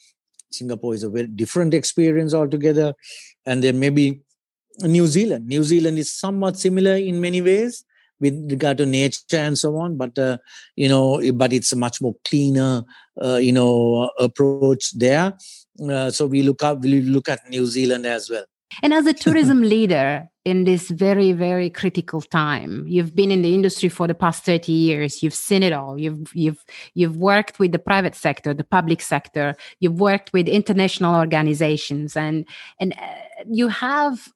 Singapore 0.52 0.94
is 0.94 1.02
a 1.02 1.10
very 1.10 1.26
different 1.26 1.74
experience 1.74 2.32
altogether, 2.32 2.94
and 3.44 3.62
then 3.62 3.80
maybe 3.80 4.20
New 4.82 5.06
Zealand. 5.06 5.48
New 5.48 5.64
Zealand 5.64 5.98
is 5.98 6.12
somewhat 6.12 6.56
similar 6.56 6.94
in 6.94 7.20
many 7.20 7.42
ways 7.42 7.84
with 8.20 8.34
regard 8.50 8.78
to 8.78 8.86
nature 8.86 9.36
and 9.36 9.58
so 9.58 9.76
on 9.76 9.96
but 9.96 10.18
uh, 10.18 10.38
you 10.74 10.88
know 10.88 11.20
but 11.32 11.52
it's 11.52 11.72
a 11.72 11.76
much 11.76 12.00
more 12.00 12.14
cleaner 12.24 12.84
uh, 13.22 13.36
you 13.36 13.52
know 13.52 14.10
approach 14.18 14.92
there. 14.92 15.34
Uh, 15.90 16.10
so 16.10 16.26
we 16.26 16.42
look 16.42 16.62
up 16.62 16.80
we 16.80 17.02
look 17.02 17.28
at 17.28 17.48
new 17.48 17.66
zealand 17.66 18.06
as 18.06 18.30
well. 18.30 18.44
And 18.82 18.92
as 18.92 19.06
a 19.06 19.12
tourism 19.24 19.62
leader 19.62 20.28
in 20.44 20.64
this 20.64 20.90
very 20.90 21.32
very 21.32 21.68
critical 21.68 22.20
time 22.20 22.84
you've 22.86 23.14
been 23.14 23.30
in 23.30 23.42
the 23.42 23.54
industry 23.54 23.88
for 23.88 24.06
the 24.06 24.14
past 24.14 24.44
30 24.44 24.72
years 24.72 25.22
you've 25.22 25.34
seen 25.34 25.62
it 25.62 25.72
all. 25.72 25.98
You've 25.98 26.30
you've 26.34 26.64
you've 26.94 27.16
worked 27.16 27.58
with 27.58 27.72
the 27.72 27.78
private 27.78 28.14
sector 28.14 28.54
the 28.54 28.64
public 28.64 29.00
sector 29.00 29.54
you've 29.80 30.00
worked 30.00 30.32
with 30.32 30.48
international 30.48 31.14
organizations 31.14 32.16
and 32.16 32.46
and 32.80 32.92
uh, 32.94 33.44
you 33.50 33.68
have 33.68 34.28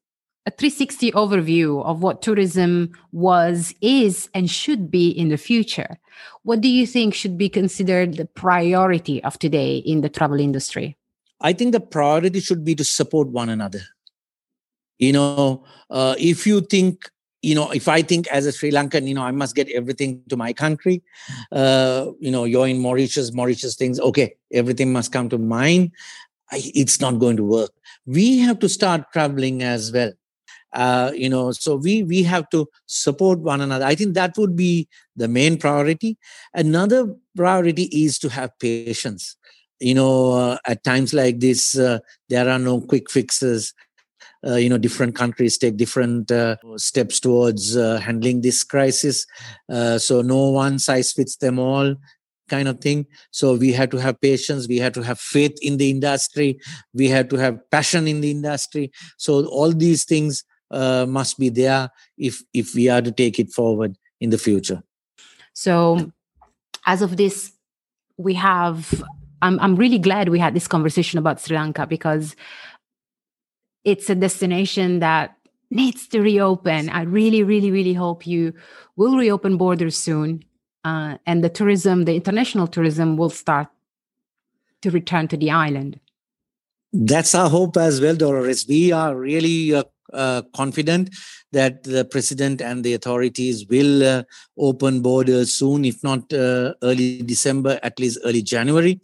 a 0.46 0.50
360 0.50 1.12
overview 1.12 1.84
of 1.84 2.02
what 2.02 2.22
tourism 2.22 2.92
was, 3.12 3.74
is, 3.82 4.28
and 4.34 4.50
should 4.50 4.90
be 4.90 5.10
in 5.10 5.28
the 5.28 5.36
future. 5.36 5.98
What 6.42 6.60
do 6.60 6.68
you 6.68 6.86
think 6.86 7.14
should 7.14 7.36
be 7.36 7.48
considered 7.48 8.16
the 8.16 8.24
priority 8.24 9.22
of 9.22 9.38
today 9.38 9.76
in 9.76 10.00
the 10.00 10.08
travel 10.08 10.40
industry? 10.40 10.96
I 11.40 11.52
think 11.52 11.72
the 11.72 11.80
priority 11.80 12.40
should 12.40 12.64
be 12.64 12.74
to 12.74 12.84
support 12.84 13.28
one 13.28 13.48
another. 13.48 13.82
You 14.98 15.12
know, 15.12 15.64
uh, 15.90 16.14
if 16.18 16.46
you 16.46 16.60
think, 16.62 17.10
you 17.42 17.54
know, 17.54 17.70
if 17.70 17.88
I 17.88 18.02
think 18.02 18.26
as 18.28 18.46
a 18.46 18.52
Sri 18.52 18.70
Lankan, 18.70 19.06
you 19.06 19.14
know, 19.14 19.22
I 19.22 19.30
must 19.30 19.54
get 19.54 19.68
everything 19.70 20.22
to 20.28 20.36
my 20.36 20.52
country, 20.52 21.02
uh, 21.52 22.06
you 22.18 22.30
know, 22.30 22.44
you're 22.44 22.68
in 22.68 22.78
Mauritius, 22.78 23.32
Mauritius 23.32 23.76
things, 23.76 24.00
okay, 24.00 24.36
everything 24.52 24.92
must 24.92 25.12
come 25.12 25.28
to 25.30 25.38
mine. 25.38 25.92
I, 26.50 26.62
it's 26.74 27.00
not 27.00 27.18
going 27.18 27.36
to 27.36 27.44
work. 27.44 27.70
We 28.06 28.38
have 28.38 28.58
to 28.58 28.68
start 28.68 29.12
traveling 29.12 29.62
as 29.62 29.92
well 29.92 30.12
uh, 30.72 31.12
you 31.14 31.28
know 31.28 31.50
so 31.52 31.76
we 31.76 32.02
we 32.02 32.22
have 32.22 32.48
to 32.50 32.68
support 32.86 33.40
one 33.40 33.60
another. 33.60 33.84
I 33.84 33.94
think 33.94 34.14
that 34.14 34.36
would 34.36 34.56
be 34.56 34.88
the 35.16 35.28
main 35.28 35.58
priority. 35.58 36.18
Another 36.54 37.14
priority 37.36 37.84
is 37.84 38.18
to 38.20 38.28
have 38.28 38.50
patience. 38.58 39.36
You 39.80 39.94
know 39.94 40.32
uh, 40.32 40.58
at 40.66 40.84
times 40.84 41.12
like 41.12 41.40
this 41.40 41.78
uh, 41.78 41.98
there 42.28 42.48
are 42.48 42.58
no 42.58 42.80
quick 42.80 43.10
fixes. 43.10 43.74
Uh, 44.46 44.56
you 44.56 44.68
know 44.68 44.78
different 44.78 45.14
countries 45.14 45.58
take 45.58 45.76
different 45.76 46.30
uh, 46.30 46.56
steps 46.76 47.20
towards 47.20 47.76
uh, 47.76 47.98
handling 47.98 48.40
this 48.40 48.64
crisis. 48.64 49.26
Uh, 49.68 49.98
so 49.98 50.22
no 50.22 50.50
one 50.50 50.78
size 50.78 51.12
fits 51.12 51.36
them 51.36 51.58
all 51.58 51.94
kind 52.50 52.68
of 52.68 52.80
thing. 52.80 53.06
So 53.30 53.54
we 53.54 53.72
have 53.72 53.90
to 53.90 53.96
have 53.98 54.20
patience. 54.20 54.68
We 54.68 54.78
have 54.78 54.92
to 54.94 55.02
have 55.02 55.20
faith 55.20 55.56
in 55.62 55.78
the 55.78 55.88
industry. 55.88 56.58
We 56.92 57.08
have 57.08 57.28
to 57.28 57.36
have 57.36 57.58
passion 57.70 58.08
in 58.08 58.20
the 58.20 58.30
industry. 58.30 58.90
So 59.16 59.46
all 59.46 59.72
these 59.72 60.04
things 60.04 60.44
uh, 60.70 61.06
must 61.08 61.38
be 61.38 61.48
there 61.48 61.90
if 62.16 62.42
if 62.52 62.74
we 62.74 62.88
are 62.88 63.02
to 63.02 63.12
take 63.12 63.38
it 63.38 63.52
forward 63.52 63.98
in 64.20 64.30
the 64.30 64.38
future. 64.38 64.82
So, 65.52 66.12
as 66.86 67.02
of 67.02 67.16
this, 67.16 67.52
we 68.16 68.34
have. 68.34 69.02
I'm 69.42 69.58
I'm 69.60 69.76
really 69.76 69.98
glad 69.98 70.28
we 70.28 70.38
had 70.38 70.54
this 70.54 70.68
conversation 70.68 71.18
about 71.18 71.40
Sri 71.40 71.56
Lanka 71.56 71.86
because 71.86 72.36
it's 73.84 74.10
a 74.10 74.14
destination 74.14 75.00
that 75.00 75.36
needs 75.70 76.06
to 76.08 76.20
reopen. 76.20 76.90
I 76.90 77.02
really, 77.02 77.42
really, 77.42 77.70
really 77.70 77.94
hope 77.94 78.26
you 78.26 78.52
will 78.96 79.16
reopen 79.16 79.56
borders 79.56 79.96
soon, 79.96 80.44
uh, 80.84 81.16
and 81.26 81.42
the 81.42 81.48
tourism, 81.48 82.04
the 82.04 82.14
international 82.14 82.66
tourism, 82.66 83.16
will 83.16 83.30
start 83.30 83.68
to 84.82 84.90
return 84.90 85.28
to 85.28 85.36
the 85.36 85.50
island. 85.50 86.00
That's 86.92 87.34
our 87.34 87.48
hope 87.48 87.76
as 87.76 88.00
well, 88.00 88.16
Dolores. 88.16 88.66
We 88.66 88.90
are 88.92 89.14
really 89.14 89.74
uh, 89.74 89.84
uh, 90.12 90.42
confident 90.54 91.10
that 91.52 91.82
the 91.84 92.04
president 92.04 92.60
and 92.60 92.84
the 92.84 92.94
authorities 92.94 93.66
will 93.66 94.02
uh, 94.02 94.22
open 94.58 95.02
borders 95.02 95.52
soon, 95.52 95.84
if 95.84 96.02
not 96.02 96.32
uh, 96.32 96.74
early 96.82 97.22
December, 97.22 97.78
at 97.82 97.98
least 97.98 98.18
early 98.24 98.42
January. 98.42 99.00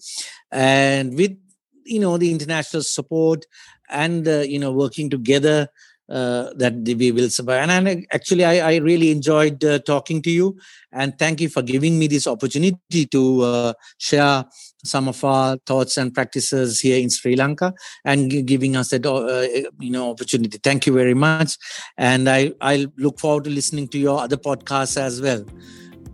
And 0.52 1.16
with 1.16 1.36
you 1.84 2.00
know 2.00 2.18
the 2.18 2.30
international 2.30 2.82
support 2.82 3.46
and 3.88 4.26
uh, 4.26 4.40
you 4.40 4.58
know 4.58 4.72
working 4.72 5.08
together 5.08 5.68
uh, 6.08 6.50
that 6.56 6.74
we 6.74 7.12
will 7.12 7.28
survive. 7.28 7.68
And, 7.68 7.88
and 7.88 8.06
actually, 8.12 8.44
I, 8.44 8.72
I 8.72 8.76
really 8.76 9.10
enjoyed 9.10 9.64
uh, 9.64 9.78
talking 9.80 10.22
to 10.22 10.30
you, 10.30 10.56
and 10.92 11.18
thank 11.18 11.40
you 11.40 11.48
for 11.48 11.62
giving 11.62 11.98
me 11.98 12.06
this 12.06 12.26
opportunity 12.26 13.06
to 13.06 13.42
uh, 13.42 13.72
share 13.98 14.44
some 14.84 15.08
of 15.08 15.22
our 15.24 15.56
thoughts 15.66 15.96
and 15.96 16.14
practices 16.14 16.80
here 16.80 16.98
in 17.00 17.10
Sri 17.10 17.34
Lanka 17.34 17.74
and 18.04 18.30
g- 18.30 18.42
giving 18.42 18.76
us 18.76 18.90
that 18.90 19.04
uh, 19.04 19.68
you 19.80 19.90
know 19.90 20.10
opportunity. 20.10 20.58
Thank 20.58 20.86
you 20.86 20.92
very 20.92 21.14
much, 21.14 21.56
and 21.96 22.28
I 22.28 22.52
I 22.60 22.86
look 22.96 23.18
forward 23.18 23.44
to 23.44 23.50
listening 23.50 23.88
to 23.88 23.98
your 23.98 24.20
other 24.20 24.36
podcasts 24.36 24.96
as 24.96 25.20
well. 25.20 25.44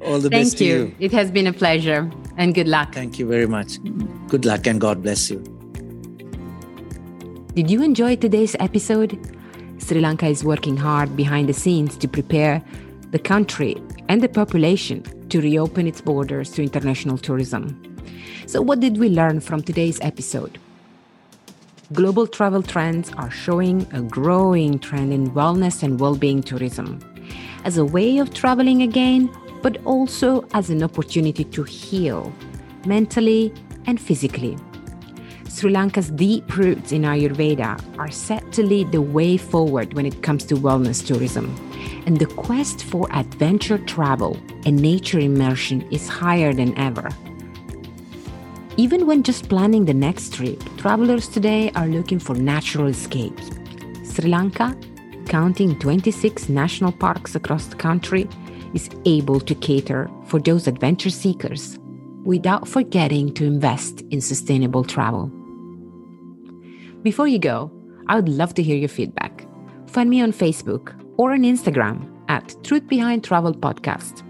All 0.00 0.18
the 0.18 0.30
Thank 0.30 0.44
best 0.44 0.58
to 0.58 0.64
you. 0.64 0.76
you. 0.76 0.94
It 0.98 1.12
has 1.12 1.30
been 1.30 1.46
a 1.46 1.52
pleasure 1.52 2.10
and 2.36 2.54
good 2.54 2.66
luck. 2.66 2.92
Thank 2.92 3.20
you 3.20 3.26
very 3.26 3.46
much. 3.46 3.78
Good 4.26 4.44
luck 4.44 4.66
and 4.66 4.80
God 4.80 5.02
bless 5.02 5.30
you. 5.30 5.38
Did 7.54 7.70
you 7.70 7.82
enjoy 7.82 8.16
today's 8.16 8.56
episode? 8.58 9.18
Sri 9.82 10.00
Lanka 10.00 10.26
is 10.26 10.44
working 10.44 10.76
hard 10.76 11.16
behind 11.16 11.48
the 11.48 11.52
scenes 11.52 11.96
to 11.96 12.06
prepare 12.06 12.62
the 13.10 13.18
country 13.18 13.82
and 14.08 14.22
the 14.22 14.28
population 14.28 15.02
to 15.28 15.40
reopen 15.40 15.88
its 15.88 16.00
borders 16.00 16.50
to 16.52 16.62
international 16.62 17.18
tourism. 17.18 17.96
So, 18.46 18.62
what 18.62 18.78
did 18.78 18.98
we 18.98 19.08
learn 19.08 19.40
from 19.40 19.60
today's 19.60 20.00
episode? 20.00 20.58
Global 21.92 22.28
travel 22.28 22.62
trends 22.62 23.10
are 23.18 23.30
showing 23.30 23.86
a 23.92 24.00
growing 24.02 24.78
trend 24.78 25.12
in 25.12 25.32
wellness 25.32 25.82
and 25.82 25.98
well 25.98 26.14
being 26.14 26.42
tourism 26.42 27.00
as 27.64 27.76
a 27.76 27.84
way 27.84 28.18
of 28.18 28.32
traveling 28.32 28.82
again, 28.82 29.28
but 29.62 29.84
also 29.84 30.46
as 30.54 30.70
an 30.70 30.84
opportunity 30.84 31.44
to 31.44 31.64
heal 31.64 32.32
mentally 32.86 33.52
and 33.86 34.00
physically. 34.00 34.56
Sri 35.54 35.70
Lanka's 35.70 36.10
deep 36.10 36.56
roots 36.56 36.92
in 36.92 37.02
Ayurveda 37.02 37.78
are 37.98 38.10
set 38.10 38.52
to 38.52 38.62
lead 38.62 38.90
the 38.90 39.02
way 39.02 39.36
forward 39.36 39.92
when 39.92 40.06
it 40.06 40.22
comes 40.22 40.44
to 40.46 40.54
wellness 40.54 41.06
tourism. 41.06 41.54
And 42.06 42.18
the 42.18 42.26
quest 42.26 42.82
for 42.84 43.06
adventure 43.12 43.76
travel 43.76 44.38
and 44.64 44.80
nature 44.80 45.18
immersion 45.18 45.82
is 45.90 46.08
higher 46.08 46.54
than 46.54 46.76
ever. 46.78 47.10
Even 48.78 49.06
when 49.06 49.22
just 49.22 49.50
planning 49.50 49.84
the 49.84 49.94
next 49.94 50.32
trip, 50.32 50.58
travelers 50.78 51.28
today 51.28 51.70
are 51.74 51.86
looking 51.86 52.18
for 52.18 52.34
natural 52.34 52.86
escapes. 52.86 53.50
Sri 54.04 54.30
Lanka, 54.30 54.74
counting 55.26 55.78
26 55.78 56.48
national 56.48 56.92
parks 56.92 57.34
across 57.34 57.66
the 57.66 57.76
country, 57.76 58.26
is 58.72 58.88
able 59.04 59.38
to 59.38 59.54
cater 59.54 60.10
for 60.24 60.40
those 60.40 60.66
adventure 60.66 61.10
seekers 61.10 61.78
without 62.24 62.66
forgetting 62.66 63.34
to 63.34 63.44
invest 63.44 64.00
in 64.10 64.20
sustainable 64.20 64.82
travel. 64.82 65.30
Before 67.02 67.26
you 67.26 67.40
go, 67.40 67.68
I 68.06 68.14
would 68.14 68.28
love 68.28 68.54
to 68.54 68.62
hear 68.62 68.76
your 68.76 68.88
feedback. 68.88 69.44
Find 69.88 70.08
me 70.08 70.22
on 70.22 70.32
Facebook 70.32 70.94
or 71.16 71.32
on 71.32 71.40
Instagram 71.42 72.08
at 72.28 72.54
Truth 72.62 72.86
Behind 72.86 73.24
Travel 73.24 73.54
Podcast, 73.54 74.22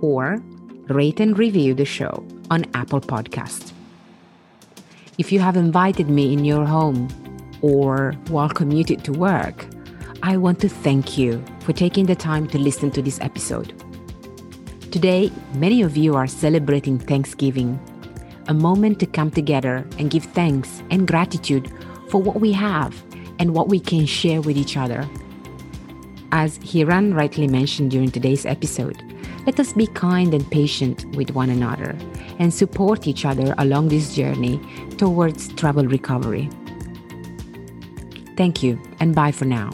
or 0.00 0.40
rate 0.88 1.18
and 1.18 1.36
review 1.36 1.74
the 1.74 1.84
show 1.84 2.24
on 2.48 2.64
Apple 2.74 3.00
Podcast. 3.00 3.72
If 5.18 5.32
you 5.32 5.40
have 5.40 5.56
invited 5.56 6.08
me 6.08 6.32
in 6.32 6.44
your 6.44 6.64
home 6.64 7.08
or 7.60 8.12
while 8.28 8.50
commuted 8.50 9.02
to 9.02 9.12
work, 9.12 9.66
I 10.22 10.36
want 10.36 10.60
to 10.60 10.68
thank 10.68 11.18
you 11.18 11.44
for 11.60 11.72
taking 11.72 12.06
the 12.06 12.14
time 12.14 12.46
to 12.48 12.58
listen 12.58 12.92
to 12.92 13.02
this 13.02 13.18
episode. 13.20 13.74
Today, 14.92 15.32
many 15.54 15.82
of 15.82 15.96
you 15.96 16.14
are 16.14 16.28
celebrating 16.28 17.00
Thanksgiving, 17.00 17.80
a 18.46 18.54
moment 18.54 19.00
to 19.00 19.06
come 19.06 19.32
together 19.32 19.84
and 19.98 20.08
give 20.08 20.22
thanks 20.22 20.84
and 20.90 21.08
gratitude 21.08 21.72
for 22.16 22.22
what 22.22 22.40
we 22.40 22.50
have 22.50 23.04
and 23.38 23.52
what 23.52 23.68
we 23.68 23.78
can 23.78 24.06
share 24.06 24.40
with 24.40 24.56
each 24.56 24.78
other. 24.78 25.06
As 26.32 26.58
Hiran 26.60 27.14
rightly 27.14 27.46
mentioned 27.46 27.90
during 27.90 28.10
today's 28.10 28.46
episode, 28.46 29.02
let 29.44 29.60
us 29.60 29.74
be 29.74 29.86
kind 29.88 30.32
and 30.32 30.50
patient 30.50 31.04
with 31.14 31.32
one 31.32 31.50
another 31.50 31.94
and 32.38 32.54
support 32.54 33.06
each 33.06 33.26
other 33.26 33.54
along 33.58 33.88
this 33.88 34.14
journey 34.14 34.58
towards 34.96 35.52
travel 35.56 35.84
recovery. 35.84 36.48
Thank 38.34 38.62
you 38.62 38.80
and 38.98 39.14
bye 39.14 39.32
for 39.32 39.44
now. 39.44 39.72